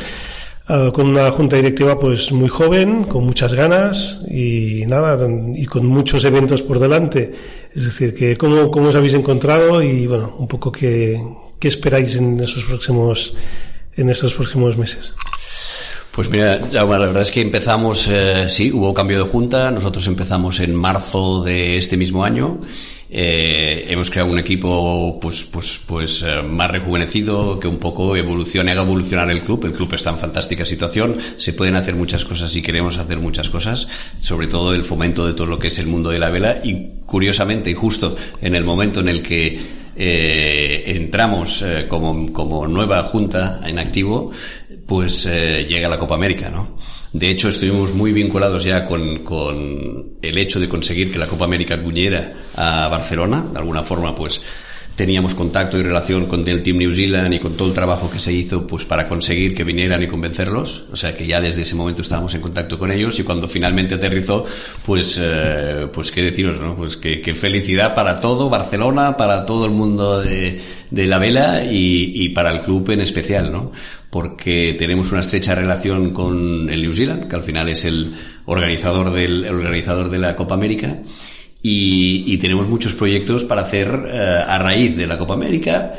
Ah, 0.68 0.92
con 0.94 1.08
una 1.08 1.32
junta 1.32 1.56
directiva 1.56 1.98
pues 1.98 2.32
muy 2.32 2.48
joven, 2.48 3.06
con 3.06 3.26
muchas 3.26 3.56
ganas 3.56 4.24
y 4.30 4.84
nada, 4.86 5.18
y 5.56 5.66
con 5.66 5.88
muchos 5.88 6.24
eventos 6.26 6.62
por 6.62 6.80
delante. 6.80 7.34
Es 7.74 7.86
decir, 7.86 8.14
que 8.14 8.38
cómo, 8.38 8.70
cómo 8.70 8.90
os 8.90 8.96
habéis 8.96 9.16
encontrado 9.16 9.82
y 9.82 10.06
bueno, 10.06 10.36
un 10.38 10.48
poco 10.48 10.72
qué, 10.72 11.20
qué 11.58 11.68
esperáis 11.68 12.16
en 12.16 12.40
esos 12.40 12.64
próximos, 12.66 13.34
en 13.96 14.10
estos 14.10 14.36
próximos 14.36 14.78
meses. 14.78 15.16
Pues 16.12 16.30
mira, 16.30 16.60
la 16.72 16.84
verdad 16.86 17.22
es 17.22 17.32
que 17.32 17.42
empezamos, 17.42 18.08
eh, 18.08 18.48
sí, 18.50 18.72
hubo 18.72 18.94
cambio 18.94 19.24
de 19.24 19.30
junta, 19.30 19.72
nosotros 19.72 20.06
empezamos 20.06 20.60
en 20.60 20.76
marzo 20.76 21.44
de 21.44 21.78
este 21.78 21.98
mismo 21.98 22.24
año. 22.24 22.60
Eh, 23.12 23.86
hemos 23.90 24.10
creado 24.12 24.32
un 24.32 24.38
equipo 24.38 25.18
pues 25.20 25.44
pues 25.46 25.82
pues 25.88 26.22
eh, 26.22 26.44
más 26.44 26.70
rejuvenecido 26.70 27.60
que 27.60 27.68
un 27.68 27.80
poco 27.80 28.16
evolucione 28.16 28.72
haga 28.72 28.84
evolucionar 28.84 29.30
el 29.32 29.42
club. 29.42 29.66
El 29.66 29.72
club 29.72 29.94
está 29.94 30.12
en 30.12 30.20
fantástica 30.20 30.66
situación. 30.66 31.18
Se 31.38 31.54
pueden 31.54 31.76
hacer 31.76 31.96
muchas 31.96 32.24
cosas 32.26 32.56
y 32.56 32.62
queremos 32.62 32.98
hacer 32.98 33.18
muchas 33.18 33.50
cosas 33.50 33.88
sobre 34.20 34.48
todo 34.48 34.74
el 34.74 34.84
fomento 34.84 35.26
de 35.26 35.34
todo 35.34 35.48
lo 35.48 35.60
que 35.60 35.68
es 35.68 35.80
el 35.80 35.88
mundo 35.88 36.10
de 36.12 36.20
la 36.20 36.30
vela. 36.30 36.60
Y 36.64 37.00
curiosamente 37.06 37.74
justo 37.74 38.16
en 38.42 38.56
el 38.56 38.64
momento 38.64 39.00
en 39.00 39.10
el 39.10 39.24
que 39.24 39.80
eh, 40.02 40.84
entramos 40.96 41.62
eh, 41.62 41.86
como, 41.90 42.32
como 42.32 42.66
nueva 42.68 43.04
junta 43.04 43.60
en 43.66 43.80
activo 43.80 44.32
pues 44.86 45.26
eh, 45.26 45.66
llega 45.68 45.90
la 45.90 46.00
Copa 46.00 46.16
América 46.16 46.50
no 46.50 46.78
de 47.12 47.30
hecho, 47.30 47.50
estuvimos 47.50 47.94
muy 47.94 48.12
vinculados 48.12 48.64
ya 48.64 48.86
con, 48.86 49.20
con 49.24 50.18
el 50.22 50.38
hecho 50.38 50.60
de 50.60 50.70
conseguir 50.70 51.12
que 51.12 51.18
la 51.18 51.28
Copa 51.28 51.46
América 51.46 51.76
viniera 51.76 52.34
a 52.56 52.88
Barcelona. 52.88 53.48
De 53.52 53.58
alguna 53.58 53.82
forma, 53.82 54.14
pues 54.14 54.44
teníamos 55.00 55.34
contacto 55.34 55.80
y 55.80 55.82
relación 55.82 56.26
con 56.26 56.46
el 56.46 56.62
Team 56.62 56.80
New 56.80 56.92
Zealand 56.92 57.34
y 57.34 57.40
con 57.40 57.56
todo 57.56 57.70
el 57.70 57.74
trabajo 57.74 58.10
que 58.10 58.20
se 58.20 58.34
hizo 58.34 58.68
pues 58.68 58.84
para 58.84 59.08
conseguir 59.08 59.56
que 59.56 59.64
vinieran 59.64 60.04
y 60.04 60.08
convencerlos. 60.08 60.88
O 60.92 60.98
sea 60.98 61.16
que 61.16 61.26
ya 61.26 61.40
desde 61.40 61.62
ese 61.62 61.74
momento 61.74 62.02
estábamos 62.02 62.36
en 62.36 62.42
contacto 62.42 62.78
con 62.78 62.92
ellos 62.92 63.18
y 63.18 63.24
cuando 63.24 63.48
finalmente 63.48 63.96
aterrizó, 63.96 64.44
pues, 64.86 65.18
eh, 65.24 65.88
pues 65.94 66.12
qué 66.12 66.22
deciros, 66.22 66.60
¿no? 66.60 66.76
Pues 66.76 66.98
que, 66.98 67.22
que, 67.22 67.34
felicidad 67.34 67.96
para 67.96 68.20
todo 68.20 68.50
Barcelona, 68.50 69.16
para 69.16 69.46
todo 69.46 69.64
el 69.64 69.72
mundo 69.72 70.20
de, 70.22 70.60
de 70.92 71.08
la 71.08 71.18
vela 71.18 71.64
y, 71.64 72.12
y, 72.16 72.30
para 72.30 72.52
el 72.52 72.60
club 72.60 72.90
en 72.90 73.00
especial, 73.00 73.54
¿no? 73.54 73.72
Porque 74.10 74.76
tenemos 74.78 75.14
una 75.14 75.22
estrecha 75.22 75.56
relación 75.56 76.12
con 76.12 76.70
el 76.70 76.82
New 76.82 76.94
Zealand, 76.94 77.30
que 77.30 77.38
al 77.38 77.44
final 77.44 77.70
es 77.70 77.86
el 77.86 78.12
organizador 78.48 79.14
del 79.14 79.46
el 79.46 79.56
organizador 79.56 80.10
de 80.10 80.20
la 80.20 80.36
Copa 80.36 80.56
América 80.56 80.98
y, 81.62 82.24
y 82.28 82.38
tenemos 82.38 82.68
muchos 82.68 82.94
proyectos 82.94 83.44
para 83.44 83.62
hacer 83.62 83.90
uh, 83.90 84.52
a 84.52 84.58
raíz 84.60 84.96
de 84.96 85.08
la 85.08 85.18
Copa 85.18 85.34
América 85.34 85.94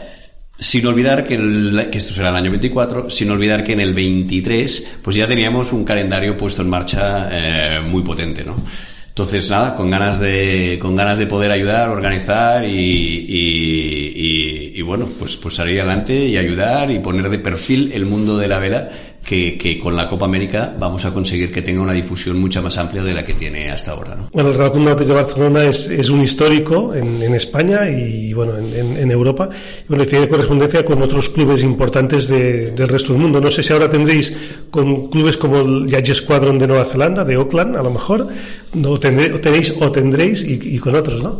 sin 0.61 0.87
olvidar 0.87 1.27
que, 1.27 1.35
el, 1.35 1.89
que, 1.91 1.99
esto 1.99 2.13
será 2.13 2.29
el 2.29 2.37
año 2.37 2.51
24, 2.51 3.09
sin 3.09 3.31
olvidar 3.31 3.65
que 3.65 3.73
en 3.73 3.81
el 3.81 3.95
23 3.95 4.99
pues 5.03 5.17
ya 5.17 5.27
teníamos 5.27 5.73
un 5.73 5.85
calendario 5.85 6.37
puesto 6.37 6.61
en 6.61 6.69
marcha 6.69 7.29
eh, 7.33 7.81
muy 7.81 8.03
potente, 8.03 8.45
¿no? 8.45 8.63
Entonces, 9.09 9.51
nada, 9.51 9.75
con 9.75 9.91
ganas 9.91 10.21
de, 10.21 10.79
con 10.81 10.95
ganas 10.95 11.19
de 11.19 11.27
poder 11.27 11.51
ayudar, 11.51 11.89
organizar 11.89 12.67
y, 12.67 12.71
y, 12.71 14.13
y, 14.15 14.73
y 14.77 14.83
bueno, 14.83 15.09
pues, 15.19 15.37
pues 15.37 15.55
salir 15.55 15.81
adelante 15.81 16.15
y 16.27 16.37
ayudar 16.37 16.91
y 16.91 17.01
poner 17.01 17.29
de 17.29 17.39
perfil 17.39 17.91
el 17.93 18.07
mundo 18.07 18.39
de 18.39 18.49
la 18.49 18.59
vela 18.59 18.89
que, 19.31 19.57
que, 19.57 19.79
con 19.79 19.95
la 19.95 20.09
Copa 20.09 20.27
América 20.27 20.75
vamos 20.77 21.05
a 21.05 21.15
conseguir 21.15 21.53
que 21.53 21.63
tenga 21.63 21.81
una 21.81 21.93
difusión 21.93 22.41
mucha 22.41 22.61
más 22.61 22.77
amplia 22.79 23.05
de 23.05 23.15
la 23.15 23.25
que 23.25 23.35
tiene 23.35 23.71
hasta 23.71 23.93
ahora. 23.93 24.17
¿no? 24.17 24.29
Bueno, 24.33 24.51
el 24.51 24.57
Real 24.57 24.73
Náutico 24.85 25.11
de 25.11 25.15
Barcelona 25.15 25.63
es, 25.63 25.89
es, 25.89 26.09
un 26.09 26.21
histórico 26.21 26.93
en, 26.93 27.23
en, 27.23 27.33
España 27.37 27.89
y 27.89 28.33
bueno, 28.33 28.59
en, 28.59 28.97
en 28.97 29.09
Europa. 29.13 29.49
Bueno, 29.87 30.05
tiene 30.05 30.27
correspondencia 30.27 30.85
con 30.85 31.01
otros 31.01 31.29
clubes 31.29 31.63
importantes 31.63 32.27
de, 32.27 32.73
del 32.73 32.89
resto 32.89 33.13
del 33.13 33.23
mundo. 33.23 33.41
No 33.41 33.53
sé 33.53 33.63
si 33.63 33.73
ahora 33.73 33.89
tendréis 33.89 34.33
con 34.69 35.09
clubes 35.11 35.37
como 35.37 35.61
el 35.61 35.87
Yacht 35.87 36.13
Squadron 36.13 36.59
de 36.59 36.67
Nueva 36.67 36.85
Zelanda, 36.85 37.25
de 37.25 37.37
Auckland, 37.37 37.77
a 37.77 37.85
lo 37.85 37.93
mejor, 37.93 38.27
no, 38.75 38.99
tendré, 38.99 39.33
o 39.33 39.41
tenéis 39.41 39.75
o 39.81 39.93
tendréis 39.93 40.43
y, 40.43 40.59
y 40.75 40.79
con 40.81 40.97
otros, 40.97 41.23
¿no? 41.23 41.39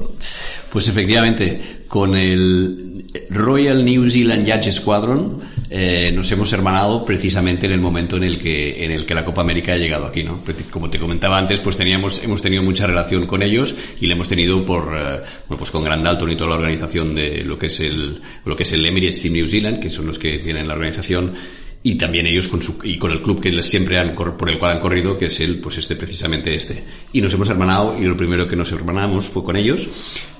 Pues 0.71 0.87
efectivamente, 0.87 1.61
con 1.89 2.15
el 2.15 3.05
Royal 3.31 3.85
New 3.85 4.09
Zealand 4.09 4.47
Yacht 4.47 4.71
Squadron 4.71 5.41
eh, 5.73 6.11
nos 6.13 6.31
hemos 6.33 6.53
hermanado 6.53 7.05
precisamente 7.05 7.67
en 7.67 7.73
el 7.73 7.81
momento 7.81 8.17
en 8.17 8.25
el 8.25 8.41
que 8.41 8.85
en 8.85 8.91
el 8.91 9.07
que 9.07 9.15
la 9.15 9.25
Copa 9.25 9.43
América 9.43 9.73
ha 9.73 9.77
llegado 9.77 10.07
aquí, 10.07 10.25
¿no? 10.25 10.43
Como 10.69 10.91
te 10.91 10.99
comentaba 10.99 11.39
antes, 11.39 11.61
pues 11.61 11.77
teníamos 11.77 12.25
hemos 12.25 12.43
tenido 12.43 12.65
mucha 12.65 12.89
relación 12.89 13.25
con 13.27 13.41
ellos 13.41 13.73
y 14.01 14.09
le 14.09 14.15
hemos 14.15 14.29
tenido 14.29 14.65
por 14.65 14.97
eh, 14.97 15.21
bueno, 15.49 15.59
pues 15.59 15.71
con 15.71 15.85
Grand 15.85 16.05
Dalton 16.05 16.33
y 16.33 16.37
toda 16.37 16.51
la 16.51 16.57
organización 16.57 17.15
de 17.15 17.45
lo 17.45 17.57
que 17.57 17.67
es 17.67 17.79
el 17.79 18.21
lo 18.45 18.57
que 18.57 18.65
es 18.65 18.73
el 18.73 18.85
Emirates 18.85 19.23
Team 19.23 19.35
New 19.35 19.47
Zealand, 19.47 19.81
que 19.81 19.91
son 19.91 20.07
los 20.07 20.19
que 20.19 20.39
tienen 20.39 20.67
la 20.67 20.75
organización 20.75 21.35
y 21.83 21.95
también 21.95 22.27
ellos 22.27 22.49
con 22.49 22.63
su, 22.63 22.79
y 22.83 22.99
con 22.99 23.11
el 23.13 23.23
club 23.23 23.41
que 23.41 23.63
siempre 23.63 23.99
han 23.99 24.15
por 24.15 24.51
el 24.51 24.59
cual 24.59 24.73
han 24.73 24.81
corrido 24.81 25.17
que 25.17 25.27
es 25.27 25.41
el 25.41 25.61
pues 25.61 25.79
este 25.79 25.97
precisamente 25.97 26.55
este 26.55 26.83
y 27.13 27.21
nos 27.23 27.33
hemos 27.33 27.49
hermanado 27.49 27.97
y 27.99 28.05
lo 28.05 28.17
primero 28.17 28.47
que 28.47 28.57
nos 28.57 28.71
hermanamos 28.73 29.29
fue 29.29 29.45
con 29.45 29.57
ellos 29.57 29.89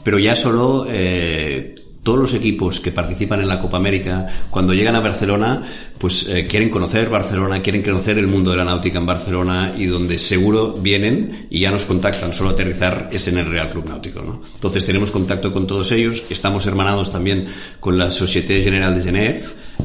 pero 0.03 0.19
ya 0.19 0.35
solo 0.35 0.87
eh, 0.89 1.77
todos 2.03 2.19
los 2.19 2.35
equipos 2.35 2.81
que 2.81 2.93
participan 2.93 3.41
en 3.41 3.49
la 3.49 3.61
Copa 3.61 3.77
América, 3.77 4.27
cuando 4.51 4.73
llegan 4.73 4.97
a 4.97 5.01
Barcelona, 5.01 5.63
pues 5.99 6.29
eh, 6.29 6.47
quieren 6.47 6.71
conocer 6.71 7.11
Barcelona, 7.11 7.61
quieren 7.61 7.83
conocer 7.83 8.17
el 8.19 8.27
mundo 8.27 8.51
de 8.51 8.57
la 8.57 8.65
náutica 8.65 8.99
en 8.99 9.07
Barcelona 9.07 9.75
y 9.77 9.85
donde 9.85 10.19
seguro 10.19 10.73
vienen 10.73 11.47
y 11.51 11.61
ya 11.61 11.71
nos 11.71 11.85
contactan, 11.85 12.33
solo 12.33 12.51
aterrizar 12.51 13.11
es 13.13 13.29
en 13.29 13.39
el 13.39 13.47
Real 13.47 13.69
Club 13.69 13.89
Náutico. 13.89 14.23
¿no? 14.23 14.41
Entonces 14.55 14.87
tenemos 14.87 15.11
contacto 15.11 15.53
con 15.53 15.67
todos 15.67 15.93
ellos, 15.93 16.23
estamos 16.31 16.67
hermanados 16.67 17.13
también 17.13 17.47
con 17.79 17.99
la 17.99 18.09
Société 18.09 18.63
Générale 18.63 18.97
de 18.97 19.03
Genève, 19.03 19.43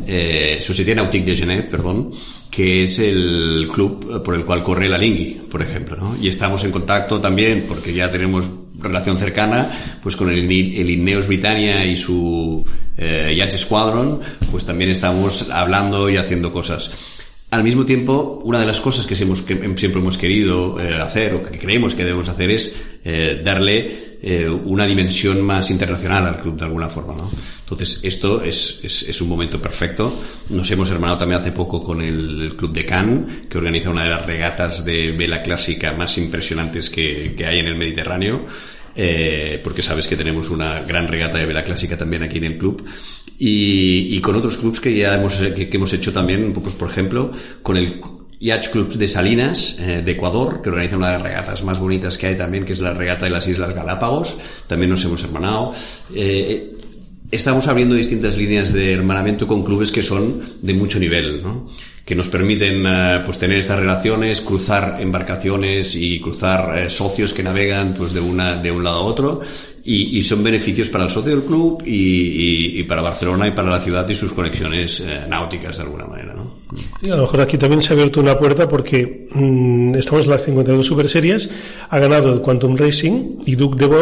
eh, 0.08 0.58
Société 0.62 0.96
Nautique 0.96 1.26
de 1.26 1.36
Genève, 1.36 1.64
perdón, 1.64 2.12
que 2.50 2.84
es 2.84 3.00
el 3.00 3.68
club 3.74 4.24
por 4.24 4.36
el 4.36 4.46
cual 4.46 4.64
corre 4.64 4.88
la 4.88 4.98
Lingui, 4.98 5.42
por 5.50 5.62
ejemplo, 5.62 5.98
¿no? 5.98 6.16
Y 6.22 6.30
estamos 6.30 6.64
en 6.64 6.72
contacto 6.72 7.20
también, 7.20 7.66
porque 7.68 7.94
ya 7.94 8.10
tenemos 8.10 8.50
relación 8.86 9.18
cercana, 9.18 9.70
pues 10.02 10.16
con 10.16 10.30
el, 10.30 10.40
el 10.40 10.90
Ineos 10.90 11.28
Britannia 11.28 11.86
y 11.86 11.98
su 11.98 12.64
eh, 12.98 13.36
Yacht 13.38 13.58
Squadron, 13.58 14.22
pues 14.52 14.66
también 14.66 14.90
estamos 14.90 15.50
hablando 15.52 16.10
y 16.10 16.18
haciendo 16.18 16.54
cosas. 16.54 16.92
Al 17.52 17.64
mismo 17.64 17.86
tiempo, 17.86 18.42
una 18.44 18.60
de 18.60 18.66
las 18.66 18.82
cosas 18.82 19.06
que 19.06 19.16
siempre 19.16 20.00
hemos 20.02 20.18
querido 20.18 20.80
eh, 20.80 20.96
hacer 21.02 21.36
o 21.36 21.44
que 21.44 21.58
creemos 21.58 21.96
que 21.96 22.04
debemos 22.04 22.28
hacer 22.28 22.52
es 22.52 22.76
eh, 23.08 23.40
darle 23.44 24.18
eh, 24.20 24.50
una 24.50 24.88
dimensión 24.88 25.40
más 25.44 25.70
internacional 25.70 26.26
al 26.26 26.40
club 26.40 26.58
de 26.58 26.66
alguna 26.66 26.90
forma. 26.90 27.14
¿no? 27.14 27.30
Entonces, 27.60 28.04
esto 28.04 28.42
es, 28.42 28.80
es, 28.82 29.04
es, 29.04 29.22
un 29.22 29.30
momento 29.30 29.62
perfecto. 29.62 30.12
Nos 30.50 30.72
hemos 30.72 30.90
hermanado 30.90 31.20
también 31.20 31.40
hace 31.40 31.52
poco 31.52 31.84
con 31.84 32.02
el, 32.02 32.56
Club 32.58 32.74
de 32.74 32.84
Cannes, 32.84 33.48
que 33.48 33.60
organiza 33.60 33.92
una 33.92 34.06
de 34.06 34.10
las 34.10 34.26
regatas 34.26 34.84
de 34.84 35.12
vela 35.12 35.44
clásica 35.44 35.94
más 35.94 36.18
impresionantes 36.18 36.90
que, 36.90 37.36
que 37.38 37.46
hay 37.46 37.60
en 37.60 37.68
el 37.68 37.76
Mediterráneo. 37.76 38.44
Eh, 38.96 39.62
porque 39.64 39.84
sabes 39.84 40.08
que 40.08 40.16
tenemos 40.16 40.50
una 40.50 40.80
gran 40.80 41.08
regata 41.08 41.38
de 41.38 41.46
vela 41.46 41.64
clásica 41.64 41.98
también 41.98 42.24
aquí 42.24 42.38
en 42.38 42.46
el 42.46 42.58
club 42.58 42.82
y, 43.38 44.16
y 44.16 44.22
con 44.22 44.38
otros 44.38 44.56
clubs 44.56 44.80
que 44.80 44.96
ya 44.96 45.16
hemos, 45.16 45.36
que 45.36 45.70
hemos 45.70 45.92
hecho 45.92 46.14
también, 46.14 46.54
pues 46.54 46.76
por 46.76 46.90
ejemplo, 46.90 47.30
con 47.62 47.76
el 47.76 48.00
Yacht 48.46 48.72
Club 48.72 48.94
de 48.94 49.08
Salinas, 49.08 49.78
eh, 49.80 50.04
de 50.06 50.12
Ecuador, 50.12 50.62
que 50.62 50.70
organiza 50.70 50.98
una 50.98 51.08
de 51.08 51.14
las 51.14 51.22
regatas 51.24 51.64
más 51.64 51.80
bonitas 51.80 52.16
que 52.18 52.28
hay 52.28 52.38
también, 52.38 52.64
que 52.64 52.74
es 52.74 52.80
la 52.80 52.94
regata 52.94 53.26
de 53.26 53.32
las 53.32 53.48
Islas 53.48 53.74
Galápagos. 53.74 54.38
También 54.68 54.92
nos 54.92 55.04
hemos 55.04 55.24
hermanado. 55.24 55.74
Eh, 56.14 56.76
estamos 57.32 57.68
abriendo 57.68 57.96
distintas 57.96 58.38
líneas 58.38 58.72
de 58.72 58.94
hermanamiento 58.94 59.48
con 59.48 59.64
clubes 59.64 59.92
que 59.92 60.04
son 60.04 60.42
de 60.62 60.74
mucho 60.76 61.00
nivel, 61.00 61.42
¿no? 61.42 61.68
que 62.06 62.14
nos 62.14 62.28
permiten 62.28 62.86
uh, 62.86 63.26
pues 63.26 63.40
tener 63.40 63.58
estas 63.58 63.80
relaciones, 63.80 64.42
cruzar 64.42 64.98
embarcaciones 65.00 65.96
y 65.96 66.22
cruzar 66.22 66.86
uh, 66.86 66.88
socios 66.88 67.34
que 67.34 67.42
navegan 67.42 67.96
pues 67.96 68.14
de 68.14 68.20
una 68.20 68.62
de 68.62 68.70
un 68.70 68.84
lado 68.84 68.98
a 68.98 69.02
otro 69.02 69.42
y, 69.88 70.18
y, 70.18 70.24
son 70.24 70.44
beneficios 70.44 70.90
para 70.90 71.04
el 71.04 71.12
socio 71.12 71.32
del 71.32 71.46
club 71.46 71.84
y, 71.86 71.92
y, 71.92 72.80
y, 72.80 72.84
para 72.84 73.04
Barcelona 73.04 73.48
y 73.48 73.52
para 73.52 73.70
la 73.70 73.80
ciudad 73.80 74.10
y 74.10 74.16
sus 74.16 74.34
conexiones 74.34 75.00
eh, 75.02 75.26
náuticas 75.30 75.78
de 75.78 75.84
alguna 75.84 76.08
manera. 76.08 76.34
¿no? 76.34 76.56
Sí, 77.02 77.12
a 77.12 77.16
lo 77.16 77.22
mejor 77.22 77.42
aquí 77.42 77.60
también 77.60 77.84
se 77.84 77.94
ha 77.94 77.96
abierto 77.96 78.20
una 78.20 78.36
puerta 78.36 78.68
porque 78.68 79.28
mmm, 79.36 79.94
estamos 79.94 80.26
en 80.26 80.32
las 80.32 80.44
52 80.44 80.86
Super 80.86 81.08
Series, 81.08 81.52
ha 81.88 82.00
ganado 82.00 82.34
el 82.34 82.42
Quantum 82.42 82.76
Racing 82.76 83.38
y 83.46 83.54
Duke 83.56 83.78
de 83.78 83.96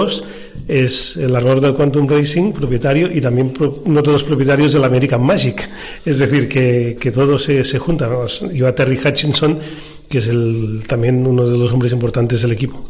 es 0.68 1.18
el 1.18 1.36
armador 1.36 1.60
del 1.60 1.74
Quantum 1.74 2.08
Racing, 2.08 2.54
propietario 2.54 3.12
y 3.12 3.20
también 3.20 3.52
pro, 3.52 3.82
uno 3.84 4.02
de 4.02 4.12
los 4.12 4.24
propietarios 4.24 4.72
del 4.72 4.86
American 4.86 5.22
Magic. 5.22 5.70
Es 6.06 6.20
decir, 6.20 6.48
que, 6.48 6.98
que 7.00 7.12
todo 7.12 7.38
se, 7.38 7.66
se 7.66 7.80
junta. 7.80 8.08
¿no? 8.08 8.26
Yo 8.52 8.68
a 8.68 8.74
Terry 8.74 8.98
Hutchinson 8.98 9.60
que 10.10 10.20
es 10.20 10.28
el, 10.28 10.84
también 10.88 11.26
uno 11.26 11.48
de 11.48 11.58
los 11.58 11.72
hombres 11.72 11.92
importantes 11.92 12.42
del 12.42 12.52
equipo. 12.52 12.84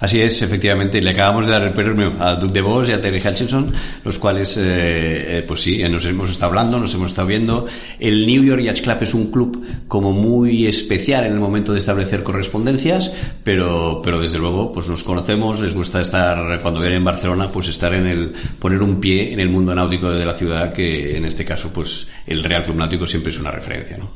Así 0.00 0.20
es, 0.20 0.42
efectivamente. 0.42 1.00
Le 1.00 1.10
acabamos 1.10 1.46
de 1.46 1.52
dar 1.52 1.62
el 1.62 1.72
premio 1.72 2.12
a 2.18 2.34
Duke 2.36 2.52
de 2.52 2.60
Vos 2.60 2.88
y 2.88 2.92
a 2.92 3.00
Terry 3.00 3.22
Hutchinson, 3.26 3.72
los 4.04 4.18
cuales, 4.18 4.56
eh, 4.56 5.38
eh, 5.38 5.44
pues 5.46 5.60
sí, 5.60 5.82
nos 5.88 6.04
hemos 6.04 6.30
estado 6.30 6.50
hablando, 6.50 6.78
nos 6.78 6.94
hemos 6.94 7.12
estado 7.12 7.28
viendo. 7.28 7.66
El 7.98 8.26
New 8.26 8.42
York 8.42 8.62
Yacht 8.62 8.82
Club 8.82 8.98
es 9.00 9.14
un 9.14 9.30
club 9.30 9.64
como 9.88 10.12
muy 10.12 10.66
especial 10.66 11.24
en 11.24 11.32
el 11.32 11.40
momento 11.40 11.72
de 11.72 11.78
establecer 11.78 12.22
correspondencias, 12.22 13.12
pero, 13.42 14.00
pero 14.02 14.20
desde 14.20 14.38
luego, 14.38 14.72
pues 14.72 14.88
nos 14.88 15.04
conocemos, 15.04 15.60
les 15.60 15.74
gusta 15.74 16.00
estar, 16.00 16.60
cuando 16.60 16.80
vienen 16.80 16.98
en 16.98 17.04
Barcelona, 17.04 17.50
pues 17.50 17.68
estar 17.68 17.94
en 17.94 18.06
el, 18.06 18.34
poner 18.58 18.82
un 18.82 19.00
pie 19.00 19.32
en 19.32 19.40
el 19.40 19.48
mundo 19.48 19.74
náutico 19.74 20.10
de 20.10 20.24
la 20.24 20.34
ciudad, 20.34 20.72
que 20.72 21.16
en 21.16 21.24
este 21.24 21.44
caso, 21.44 21.70
pues 21.72 22.08
el 22.26 22.42
Real 22.42 22.62
Club 22.62 22.76
Náutico 22.76 23.06
siempre 23.06 23.30
es 23.30 23.38
una 23.38 23.50
referencia, 23.50 23.96
¿no? 23.96 24.10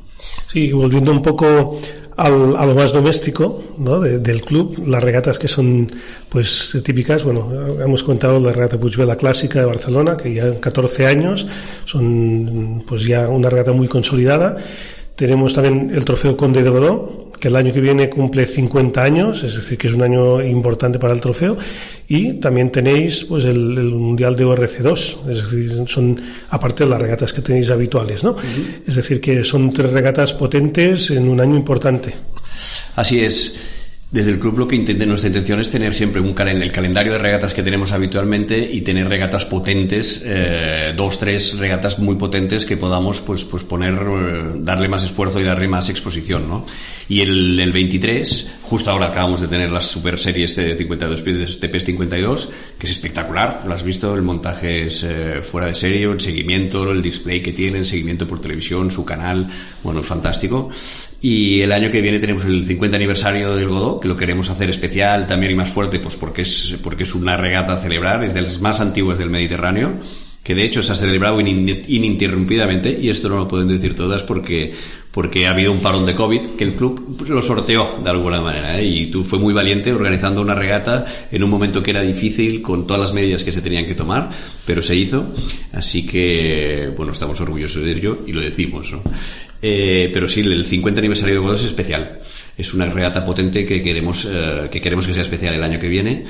Sí, 0.46 0.72
volviendo 0.72 1.12
un 1.12 1.22
poco 1.22 1.80
al, 2.18 2.56
a 2.56 2.66
lo 2.66 2.74
más 2.74 2.92
doméstico 2.92 3.62
¿no? 3.78 4.00
de, 4.00 4.18
del 4.18 4.42
club, 4.42 4.76
las 4.86 5.02
regatas 5.02 5.38
que 5.38 5.46
son 5.46 5.90
pues 6.28 6.76
típicas, 6.84 7.22
bueno, 7.22 7.48
hemos 7.80 8.02
contado 8.02 8.40
la 8.40 8.52
regata 8.52 8.76
Puigvela 8.76 9.16
clásica 9.16 9.60
de 9.60 9.66
Barcelona, 9.66 10.16
que 10.16 10.34
ya 10.34 10.46
en 10.46 10.58
14 10.58 11.06
años 11.06 11.46
son 11.84 12.84
pues 12.86 13.04
ya 13.04 13.28
una 13.28 13.48
regata 13.48 13.72
muy 13.72 13.86
consolidada. 13.86 14.56
Tenemos 15.18 15.52
también 15.52 15.90
el 15.92 16.04
trofeo 16.04 16.36
Conde 16.36 16.62
de 16.62 16.70
Godó, 16.70 17.32
que 17.40 17.48
el 17.48 17.56
año 17.56 17.72
que 17.72 17.80
viene 17.80 18.08
cumple 18.08 18.46
50 18.46 19.02
años, 19.02 19.42
es 19.42 19.56
decir, 19.56 19.76
que 19.76 19.88
es 19.88 19.94
un 19.94 20.02
año 20.02 20.40
importante 20.40 21.00
para 21.00 21.12
el 21.12 21.20
trofeo. 21.20 21.56
Y 22.06 22.34
también 22.34 22.70
tenéis 22.70 23.24
pues 23.24 23.44
el, 23.44 23.58
Mundial 23.98 24.36
de 24.36 24.44
ORC2, 24.46 25.28
es 25.28 25.42
decir, 25.42 25.82
son 25.88 26.20
aparte 26.50 26.84
de 26.84 26.90
las 26.90 27.02
regatas 27.02 27.32
que 27.32 27.42
tenéis 27.42 27.68
habituales, 27.70 28.22
¿no? 28.22 28.36
Es 28.86 28.94
decir, 28.94 29.20
que 29.20 29.42
son 29.42 29.70
tres 29.70 29.90
regatas 29.90 30.34
potentes 30.34 31.10
en 31.10 31.28
un 31.28 31.40
año 31.40 31.56
importante. 31.56 32.14
Así 32.94 33.18
es. 33.18 33.56
Desde 34.10 34.30
el 34.30 34.38
club 34.38 34.58
lo 34.58 34.66
que 34.66 34.74
intenta, 34.74 35.04
nuestra 35.04 35.28
intención 35.28 35.60
es 35.60 35.70
tener 35.70 35.92
siempre 35.92 36.18
un 36.22 36.34
el 36.38 36.72
calendario 36.72 37.12
de 37.12 37.18
regatas 37.18 37.52
que 37.52 37.62
tenemos 37.62 37.92
habitualmente 37.92 38.58
y 38.58 38.80
tener 38.80 39.06
regatas 39.06 39.44
potentes, 39.44 40.22
eh, 40.24 40.94
dos, 40.96 41.18
tres 41.18 41.58
regatas 41.58 41.98
muy 41.98 42.16
potentes 42.16 42.64
que 42.64 42.78
podamos 42.78 43.20
pues, 43.20 43.44
pues 43.44 43.64
poner, 43.64 43.94
eh, 43.94 44.52
darle 44.60 44.88
más 44.88 45.02
esfuerzo 45.04 45.40
y 45.40 45.44
darle 45.44 45.68
más 45.68 45.90
exposición, 45.90 46.48
¿no? 46.48 46.64
Y 47.06 47.20
el, 47.20 47.60
el 47.60 47.70
23, 47.70 48.50
justo 48.62 48.90
ahora 48.90 49.08
acabamos 49.08 49.42
de 49.42 49.48
tener 49.48 49.70
las 49.70 49.84
super 49.84 50.18
series 50.18 50.56
de 50.56 50.74
52 50.74 51.20
pies 51.20 51.60
de 51.60 51.68
TPS 51.68 51.84
52, 51.84 52.48
que 52.78 52.86
es 52.86 52.92
espectacular, 52.92 53.62
lo 53.66 53.74
has 53.74 53.82
visto, 53.82 54.14
el 54.14 54.22
montaje 54.22 54.86
es 54.86 55.04
eh, 55.04 55.42
fuera 55.42 55.66
de 55.66 55.74
serie, 55.74 56.04
el 56.04 56.20
seguimiento, 56.20 56.90
el 56.90 57.02
display 57.02 57.42
que 57.42 57.52
tiene, 57.52 57.78
el 57.78 57.86
seguimiento 57.86 58.26
por 58.26 58.40
televisión, 58.40 58.90
su 58.90 59.04
canal, 59.04 59.48
bueno, 59.82 60.02
fantástico. 60.02 60.70
Y 61.20 61.62
el 61.62 61.72
año 61.72 61.90
que 61.90 62.00
viene 62.00 62.20
tenemos 62.20 62.44
el 62.44 62.64
50 62.64 62.96
aniversario 62.96 63.56
del 63.56 63.68
Que 64.00 64.08
lo 64.08 64.16
queremos 64.16 64.50
hacer 64.50 64.70
especial 64.70 65.26
también 65.26 65.52
y 65.52 65.54
más 65.54 65.68
fuerte, 65.68 65.98
pues 65.98 66.16
porque 66.16 66.42
es, 66.42 66.76
porque 66.82 67.02
es 67.02 67.14
una 67.14 67.36
regata 67.36 67.74
a 67.74 67.78
celebrar, 67.78 68.22
es 68.24 68.34
de 68.34 68.42
las 68.42 68.60
más 68.60 68.80
antiguas 68.80 69.18
del 69.18 69.30
Mediterráneo 69.30 69.98
que 70.48 70.54
de 70.54 70.64
hecho 70.64 70.82
se 70.82 70.92
ha 70.92 70.96
celebrado 70.96 71.40
ininterrumpidamente, 71.40 72.98
y 72.98 73.10
esto 73.10 73.28
no 73.28 73.36
lo 73.36 73.46
pueden 73.46 73.68
decir 73.68 73.94
todas 73.94 74.22
porque, 74.22 74.72
porque 75.10 75.46
ha 75.46 75.50
habido 75.50 75.72
un 75.72 75.80
parón 75.80 76.04
de 76.06 76.14
COVID, 76.14 76.56
que 76.56 76.64
el 76.64 76.74
club 76.74 77.16
lo 77.28 77.42
sorteó 77.42 77.98
de 78.02 78.10
alguna 78.10 78.40
manera, 78.40 78.78
¿eh? 78.78 78.84
y 78.84 79.06
tú 79.06 79.24
fue 79.24 79.38
muy 79.38 79.54
valiente 79.54 79.92
organizando 79.92 80.40
una 80.40 80.54
regata 80.54 81.04
en 81.30 81.42
un 81.42 81.50
momento 81.50 81.82
que 81.82 81.90
era 81.90 82.02
difícil, 82.02 82.60
con 82.62 82.86
todas 82.86 83.00
las 83.00 83.14
medidas 83.14 83.42
que 83.42 83.52
se 83.52 83.62
tenían 83.62 83.86
que 83.86 83.94
tomar, 83.94 84.30
pero 84.66 84.82
se 84.82 84.94
hizo, 84.94 85.34
así 85.72 86.06
que, 86.06 86.92
bueno, 86.96 87.12
estamos 87.12 87.40
orgullosos 87.40 87.84
de 87.84 87.90
ello 87.92 88.18
y 88.26 88.32
lo 88.32 88.40
decimos, 88.40 88.92
¿no? 88.92 89.02
Eh, 89.60 90.10
pero 90.12 90.28
sí, 90.28 90.40
el 90.40 90.64
50 90.64 91.00
aniversario 91.00 91.34
de 91.34 91.40
Godos 91.40 91.62
es 91.62 91.68
especial. 91.68 92.20
Es 92.56 92.74
una 92.74 92.86
regata 92.86 93.24
potente 93.24 93.66
que 93.66 93.82
queremos, 93.82 94.26
eh, 94.30 94.68
que 94.70 94.80
queremos 94.80 95.06
que 95.06 95.14
sea 95.14 95.22
especial 95.22 95.54
el 95.54 95.64
año 95.64 95.80
que 95.80 95.88
viene. 95.88 96.24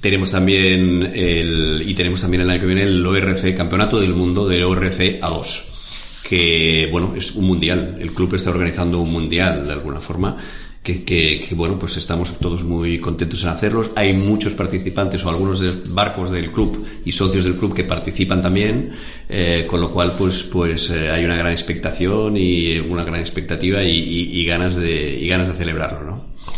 Tenemos 0.00 0.30
también 0.30 1.02
el, 1.14 1.82
y 1.84 1.94
tenemos 1.94 2.22
también 2.22 2.42
el 2.42 2.50
año 2.50 2.60
que 2.60 2.66
viene 2.66 2.84
el 2.84 3.04
ORC, 3.04 3.54
Campeonato 3.54 4.00
del 4.00 4.14
Mundo 4.14 4.48
de 4.48 4.64
ORC 4.64 5.20
A2 5.20 5.79
que 6.22 6.88
bueno 6.90 7.14
es 7.16 7.32
un 7.32 7.46
mundial 7.46 7.98
el 8.00 8.12
club 8.12 8.34
está 8.34 8.50
organizando 8.50 9.00
un 9.00 9.12
mundial 9.12 9.66
de 9.66 9.72
alguna 9.72 10.00
forma 10.00 10.36
que, 10.82 11.04
que, 11.04 11.54
bueno, 11.54 11.78
pues 11.78 11.96
estamos 11.98 12.38
todos 12.38 12.64
muy 12.64 12.98
contentos 12.98 13.42
en 13.42 13.50
hacerlos. 13.50 13.90
Hay 13.96 14.14
muchos 14.14 14.54
participantes 14.54 15.24
o 15.24 15.28
algunos 15.28 15.60
de 15.60 15.66
los 15.66 15.92
barcos 15.92 16.30
del 16.30 16.50
club 16.50 16.86
y 17.04 17.12
socios 17.12 17.44
del 17.44 17.56
club 17.56 17.74
que 17.74 17.84
participan 17.84 18.40
también, 18.40 18.90
eh, 19.28 19.66
con 19.68 19.80
lo 19.80 19.90
cual 19.92 20.14
pues, 20.16 20.42
pues 20.44 20.90
eh, 20.90 21.10
hay 21.10 21.24
una 21.24 21.36
gran 21.36 21.52
expectación 21.52 22.36
y 22.36 22.78
una 22.78 23.04
gran 23.04 23.20
expectativa 23.20 23.82
y, 23.82 23.90
y, 23.90 24.40
y, 24.40 24.44
ganas 24.46 24.74
de, 24.74 25.18
y 25.20 25.28
ganas 25.28 25.48
de 25.48 25.54
celebrarlo. 25.54 26.09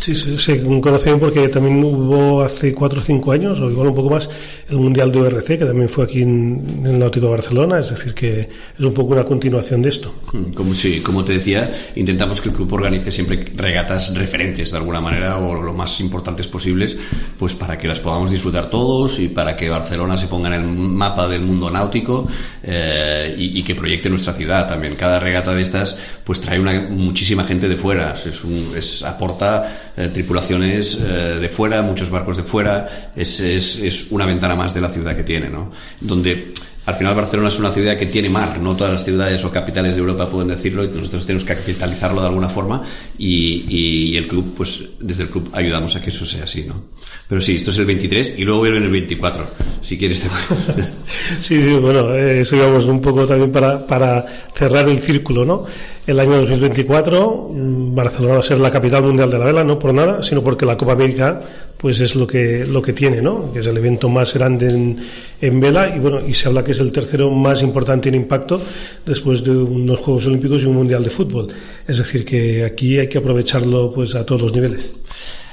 Sí, 0.03 0.17
sí, 0.17 0.37
sí, 0.37 0.53
un 0.65 0.81
conocimiento 0.81 1.27
porque 1.27 1.49
también 1.49 1.83
hubo 1.85 2.43
hace 2.43 2.75
cuatro 2.75 2.99
o 2.99 3.03
cinco 3.03 3.31
años, 3.31 3.61
o 3.61 3.71
igual 3.71 3.89
un 3.89 3.95
poco 3.95 4.11
más, 4.11 4.29
el 4.69 4.79
Mundial 4.79 5.13
de 5.13 5.21
URC, 5.21 5.47
que 5.47 5.65
también 5.65 5.89
fue 5.89 6.05
aquí 6.05 6.23
en, 6.23 6.83
el 6.85 6.99
Náutico 6.99 7.27
de 7.27 7.33
Barcelona, 7.33 7.79
es 7.79 7.91
decir, 7.91 8.13
que 8.13 8.41
es 8.41 8.81
un 8.85 8.93
poco 8.93 9.13
una 9.13 9.23
continuación 9.23 9.81
de 9.81 9.91
esto. 9.91 10.13
Mm, 10.33 10.55
como, 10.55 10.75
sí, 10.75 11.01
como 11.01 11.25
te 11.25 11.35
decía, 11.35 11.73
intentamos 11.95 12.41
que 12.41 12.49
el 12.49 12.55
club 12.55 12.73
organice 12.73 13.13
siempre 13.13 13.45
regatas 13.55 14.13
referentes 14.13 14.73
de 14.73 14.77
alguna 14.77 15.01
manera, 15.01 15.39
o 15.39 15.63
lo 15.63 15.73
más 15.73 16.01
importantes 16.01 16.49
posibles, 16.49 16.97
pues 17.39 17.55
para 17.55 17.79
que 17.79 17.87
las 17.87 18.01
podamos 18.01 18.33
disfrutar 18.33 18.71
todos 18.71 19.21
y 19.21 19.29
para 19.29 19.57
que 19.57 19.69
Barcelona 19.69 20.17
se 20.17 20.27
ponga 20.27 20.49
en 20.49 20.55
el 20.55 20.67
mapa 20.67 21.29
del 21.29 21.43
mundo 21.43 21.71
náutico 21.71 22.27
eh, 22.63 23.37
y, 23.39 23.63
que 23.63 23.77
proyecte 23.77 24.11
nuestra 24.11 24.33
ciudad 24.33 24.67
también. 24.67 24.97
Cada 24.97 25.21
regata 25.21 25.55
de 25.55 25.63
estas, 25.63 25.97
pues 26.25 26.41
trae 26.41 26.59
muchísima 26.59 27.45
gente 27.45 27.69
de 27.69 27.77
fuera, 27.77 28.15
es 28.15 29.03
aporta 29.03 29.93
eh, 29.97 30.09
tripulaciones 30.09 30.99
eh, 31.01 31.39
de 31.41 31.49
fuera, 31.49 31.83
muchos 31.83 32.11
barcos 32.11 32.37
de 32.37 32.43
fuera, 32.43 33.13
es, 33.17 33.41
es, 33.41 33.79
es, 33.79 34.11
una 34.11 34.27
ventana 34.27 34.55
más 34.55 34.75
de 34.75 34.81
la 34.81 34.89
ciudad 34.89 35.17
que 35.17 35.25
tiene, 35.25 35.49
¿no? 35.49 35.71
Donde 36.01 36.53
al 36.85 36.95
final 36.95 37.15
Barcelona 37.15 37.49
es 37.49 37.59
una 37.61 37.71
ciudad 37.71 37.97
que 37.97 38.07
tiene 38.07 38.29
mar, 38.29 38.59
no 38.59 38.75
todas 38.75 38.93
las 38.93 39.05
ciudades 39.05 39.45
o 39.45 39.51
capitales 39.51 39.95
de 39.95 40.01
Europa 40.01 40.29
pueden 40.29 40.49
decirlo 40.49 40.85
y 40.85 40.89
nosotros 40.89 41.25
tenemos 41.25 41.45
que 41.45 41.55
capitalizarlo 41.55 42.21
de 42.21 42.27
alguna 42.27 42.49
forma 42.49 42.83
y, 43.17 43.65
y, 43.69 44.17
el 44.17 44.27
club, 44.27 44.55
pues 44.57 44.81
desde 44.99 45.25
el 45.25 45.31
club 45.31 45.49
ayudamos 45.53 45.95
a 45.95 46.03
que 46.03 46.11
eso 46.11 46.27
sea 46.27 46.45
así, 46.45 46.65
¿no? 46.67 46.83
Pero 47.29 47.41
sí, 47.41 47.55
esto 47.55 47.71
es 47.71 47.79
el 47.79 47.87
23 47.87 48.35
y 48.39 48.45
luego 48.45 48.63
viene 48.63 48.79
el 48.79 48.91
24, 48.91 49.47
si 49.81 49.97
quieres 49.97 50.23
te 50.23 50.29
Sí, 51.41 51.63
sí, 51.63 51.73
bueno, 51.75 52.13
eh, 52.15 52.41
eso 52.41 52.57
íbamos 52.57 52.85
un 52.87 53.01
poco 53.01 53.27
también 53.27 53.53
para, 53.53 53.87
para 53.87 54.25
cerrar 54.53 54.89
el 54.89 54.99
círculo, 54.99 55.45
¿no? 55.45 55.65
El 56.05 56.19
año 56.19 56.33
2024 56.41 57.51
mm, 57.53 57.95
Barcelona 57.95 58.35
va 58.35 58.41
a 58.41 58.45
ser 58.45 58.59
la 58.59 58.73
capital 58.73 59.05
mundial 59.05 59.31
de 59.31 59.39
la 59.39 59.45
vela, 59.45 59.63
no 59.63 59.79
por 59.79 59.95
nada, 59.95 60.23
sino 60.23 60.43
porque 60.43 60.67
la 60.67 60.77
Copa 60.77 60.93
América 60.93 61.41
pues 61.79 62.01
es 62.01 62.17
lo 62.17 62.27
que, 62.27 62.67
lo 62.67 62.83
que 62.83 62.93
tiene, 62.93 63.23
¿no? 63.23 63.53
Que 63.53 63.61
es 63.61 63.67
el 63.67 63.77
evento 63.77 64.09
más 64.09 64.35
grande 64.35 64.69
en, 64.69 64.99
en 65.41 65.61
vela 65.61 65.95
y 65.95 66.01
bueno, 66.01 66.21
y 66.27 66.35
se 66.35 66.49
habla 66.49 66.65
que 66.65 66.73
es 66.73 66.81
el 66.81 66.91
tercero 66.91 67.31
más 67.31 67.63
importante 67.63 68.09
en 68.09 68.17
impacto 68.17 68.61
después 69.07 69.45
de 69.45 69.51
unos 69.51 69.99
Juegos 70.01 70.27
Olímpicos 70.27 70.63
y 70.63 70.67
un 70.67 70.75
Mundial 70.75 71.05
de 71.05 71.11
Fútbol. 71.11 71.49
Es 71.87 71.99
decir, 71.99 72.25
que 72.25 72.65
aquí 72.65 72.99
hay 72.99 73.09
que 73.09 73.19
aprovecharlo 73.19 73.93
pues 73.93 74.15
a 74.15 74.27
todos 74.27 74.43
los 74.43 74.53
niveles. 74.53 74.93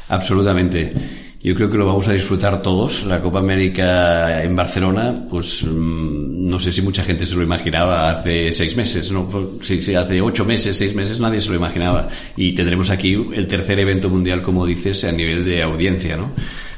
Absolutamente. 0.08 1.29
Yo 1.42 1.56
creo 1.56 1.70
que 1.70 1.78
lo 1.78 1.86
vamos 1.86 2.06
a 2.10 2.14
disfrutar 2.14 2.62
todos. 2.62 3.06
La 3.06 3.22
Copa 3.22 3.40
América 3.40 4.44
en 4.44 4.58
Barcelona, 4.58 5.26
pues 5.30 5.64
mm, 5.64 6.50
no 6.50 6.60
sé 6.60 6.74
si 6.74 6.82
mucha 6.82 7.02
gente 7.04 7.26
se 7.26 7.36
lo 7.36 7.44
imaginaba 7.44 8.10
hace 8.10 8.52
seis 8.52 8.76
meses, 8.76 9.10
¿no? 9.12 9.30
Sí, 9.62 9.82
sí, 9.82 9.96
hace 9.96 10.22
ocho 10.22 10.44
meses, 10.44 10.76
seis 10.76 10.94
meses 10.94 11.22
nadie 11.22 11.40
se 11.40 11.50
lo 11.50 11.56
imaginaba. 11.56 12.10
Y 12.36 12.52
tendremos 12.52 12.90
aquí 12.90 13.14
el 13.34 13.48
tercer 13.48 13.80
evento 13.80 14.10
mundial, 14.10 14.42
como 14.42 14.66
dices, 14.66 15.06
a 15.06 15.14
nivel 15.14 15.46
de 15.46 15.64
audiencia, 15.64 16.18
¿no? 16.18 16.32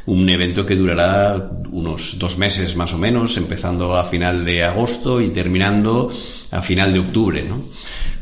Un 0.05 0.27
evento 0.29 0.65
que 0.65 0.75
durará 0.75 1.51
unos 1.71 2.17
dos 2.17 2.37
meses 2.37 2.75
más 2.75 2.93
o 2.93 2.97
menos, 2.97 3.37
empezando 3.37 3.95
a 3.95 4.03
final 4.03 4.43
de 4.43 4.63
agosto 4.63 5.21
y 5.21 5.29
terminando 5.29 6.09
a 6.51 6.61
final 6.61 6.93
de 6.93 6.99
octubre, 6.99 7.43
¿no? 7.43 7.63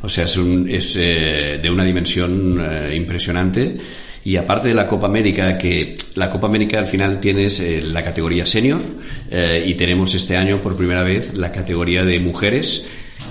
O 0.01 0.09
sea, 0.09 0.25
es, 0.25 0.37
un, 0.37 0.69
es 0.69 0.95
eh, 0.97 1.59
de 1.61 1.69
una 1.69 1.83
dimensión 1.83 2.59
eh, 2.61 2.95
impresionante 2.95 3.77
y 4.23 4.35
aparte 4.35 4.69
de 4.69 4.73
la 4.73 4.87
Copa 4.87 5.07
América, 5.07 5.57
que 5.57 5.95
la 6.15 6.29
Copa 6.29 6.47
América 6.47 6.79
al 6.79 6.87
final 6.87 7.19
tienes 7.19 7.59
eh, 7.59 7.81
la 7.81 8.03
categoría 8.03 8.45
senior 8.45 8.81
y 9.65 9.73
tenemos 9.75 10.13
este 10.13 10.35
año 10.35 10.57
por 10.57 10.75
primera 10.75 11.03
vez 11.03 11.37
la 11.37 11.51
categoría 11.51 12.03
de 12.03 12.19
mujeres 12.19 12.85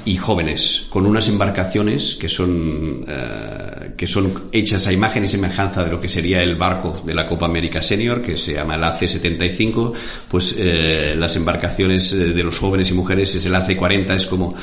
y 0.04 0.16
jóvenes, 0.16 0.86
con 0.88 1.06
unas 1.06 1.28
embarcaciones 1.28 2.16
que 2.16 2.28
son, 2.28 3.04
eh, 3.06 3.92
que 3.96 4.06
son 4.06 4.48
hechas 4.52 4.86
a 4.86 4.92
imagen 4.92 5.24
y 5.24 5.28
semejanza 5.28 5.84
de 5.84 5.90
lo 5.90 6.00
que 6.00 6.08
sería 6.08 6.42
el 6.42 6.56
barco 6.56 7.02
de 7.04 7.14
la 7.14 7.26
Copa 7.26 7.46
América 7.46 7.82
Senior, 7.82 8.22
que 8.22 8.36
se 8.36 8.54
llama 8.54 8.76
el 8.76 8.84
AC-75, 8.84 9.92
pues 10.28 10.56
eh, 10.58 11.14
las 11.16 11.36
embarcaciones 11.36 12.12
eh, 12.12 12.32
de 12.32 12.42
los 12.42 12.58
jóvenes 12.58 12.90
y 12.90 12.94
mujeres 12.94 13.34
es 13.34 13.46
el 13.46 13.54
AC-40, 13.54 14.14
es 14.14 14.26
como 14.26 14.54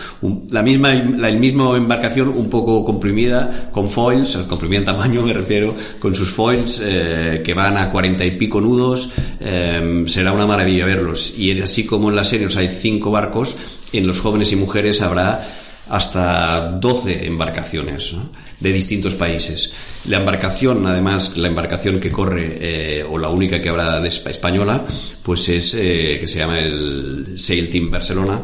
la 0.50 0.62
misma, 0.62 0.94
la 0.94 1.30
el 1.30 1.76
embarcación 1.76 2.30
un 2.30 2.50
poco 2.50 2.84
comprimida, 2.84 3.70
con 3.72 3.88
foils, 3.88 4.38
comprimida 4.48 4.80
en 4.80 4.86
tamaño 4.86 5.22
me 5.22 5.34
refiero, 5.34 5.76
con 6.00 6.14
sus 6.14 6.30
foils 6.30 6.80
que 6.80 7.54
van 7.54 7.78
a 7.78 7.92
40 7.92 8.26
y 8.26 8.32
pico 8.32 8.60
nudos, 8.62 9.10
será 9.40 10.32
una 10.32 10.46
maravilla 10.46 10.86
verlos. 10.86 11.34
Y 11.38 11.60
así 11.62 11.86
como 11.86 12.10
en 12.10 12.16
las 12.16 12.30
seniors 12.30 12.58
hay 12.58 12.70
cinco 12.70 13.12
barcos, 13.12 13.56
en 13.98 14.08
los 14.08 14.22
jóvenes 14.22 14.52
y 14.52 14.56
mujeres 14.56 15.02
habrá 15.02 15.46
hasta 15.90 16.72
12 16.80 17.26
embarcaciones 17.26 18.16
de 18.60 18.74
distintos 18.74 19.16
países. 19.16 19.74
La 20.08 20.18
embarcación, 20.18 20.86
además, 20.88 21.38
la 21.38 21.48
embarcación 21.48 22.00
que 22.00 22.12
corre, 22.12 22.58
eh, 22.60 23.04
o 23.04 23.18
la 23.18 23.30
única 23.30 23.62
que 23.62 23.70
habrá 23.70 24.00
de 24.00 24.08
española, 24.08 24.86
pues 25.22 25.50
es, 25.50 25.76
eh, 25.76 26.18
que 26.20 26.28
se 26.28 26.40
llama 26.40 26.60
el 26.60 27.38
Sail 27.38 27.70
Team 27.70 27.92
Barcelona, 27.92 28.42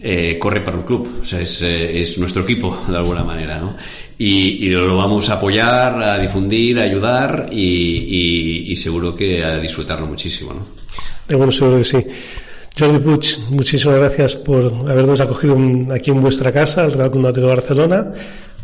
eh, 0.00 0.38
corre 0.38 0.60
para 0.60 0.78
el 0.78 0.84
club, 0.84 1.20
o 1.22 1.24
sea, 1.24 1.40
es, 1.40 1.62
es, 1.62 2.18
nuestro 2.18 2.42
equipo, 2.42 2.84
de 2.86 2.96
alguna 2.96 3.24
manera, 3.24 3.58
¿no? 3.58 3.76
Y, 4.18 4.68
lo 4.68 4.96
vamos 4.96 5.28
a 5.30 5.34
apoyar, 5.34 6.00
a 6.02 6.18
difundir, 6.18 6.78
a 6.78 6.82
ayudar 6.82 7.48
y, 7.50 8.70
y, 8.70 8.76
seguro 8.76 9.14
que 9.16 9.42
a 9.42 9.58
disfrutarlo 9.58 10.06
muchísimo, 10.06 10.52
¿no? 10.54 11.36
Bueno, 11.36 11.50
seguro 11.50 11.78
que 11.78 11.84
sí. 11.84 11.98
Jordi 12.78 12.98
Puig, 12.98 13.38
muchísimas 13.48 13.96
gracias 13.96 14.36
por 14.36 14.66
habernos 14.90 15.18
acogido 15.22 15.56
aquí 15.94 16.10
en 16.10 16.20
vuestra 16.20 16.52
casa, 16.52 16.84
el 16.84 16.92
Real 16.92 17.10
Club 17.10 17.32
de 17.32 17.40
Barcelona, 17.40 18.12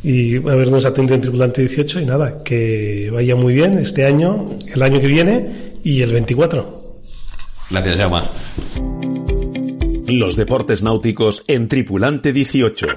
y 0.03 0.37
habernos 0.37 0.85
atendido 0.85 1.15
en 1.15 1.23
Tripulante 1.23 1.63
18. 1.63 2.01
Y 2.01 2.05
nada, 2.05 2.43
que 2.43 3.09
vaya 3.11 3.37
muy 3.37 3.55
bien 3.55 3.79
este 3.79 4.05
año, 4.05 4.51
el 4.75 4.83
año 4.83 5.01
que 5.01 5.07
viene 5.07 5.79
y 5.83 6.03
el 6.03 6.13
24. 6.13 7.01
Gracias, 7.71 7.97
Jaume. 7.97 8.21
Los 10.09 10.37
deportes 10.37 10.83
náuticos 10.83 11.45
en 11.47 11.69
Tripulante 11.69 12.35
18. 12.35 12.89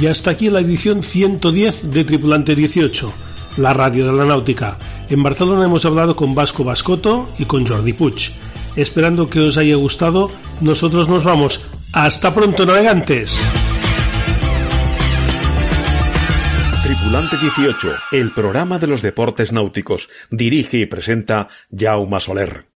Y 0.00 0.06
hasta 0.06 0.30
aquí 0.30 0.50
la 0.50 0.60
edición 0.60 1.02
110 1.02 1.90
de 1.92 2.04
Tripulante 2.04 2.54
18, 2.54 3.12
la 3.56 3.72
radio 3.72 4.06
de 4.06 4.12
la 4.12 4.24
náutica. 4.24 4.78
En 5.08 5.22
Barcelona 5.22 5.64
hemos 5.64 5.84
hablado 5.84 6.16
con 6.16 6.34
Vasco 6.34 6.64
Bascoto 6.64 7.30
y 7.38 7.44
con 7.44 7.66
Jordi 7.66 7.92
Puig. 7.92 8.32
Esperando 8.76 9.28
que 9.28 9.40
os 9.40 9.56
haya 9.56 9.76
gustado, 9.76 10.30
nosotros 10.60 11.08
nos 11.08 11.24
vamos. 11.24 11.60
Hasta 11.92 12.34
pronto, 12.34 12.64
navegantes. 12.64 13.38
Tripulante 16.82 17.36
18, 17.36 17.92
el 18.12 18.32
programa 18.32 18.78
de 18.78 18.86
los 18.86 19.02
deportes 19.02 19.52
náuticos. 19.52 20.08
Dirige 20.30 20.78
y 20.78 20.86
presenta 20.86 21.48
Jaume 21.70 22.20
Soler. 22.20 22.66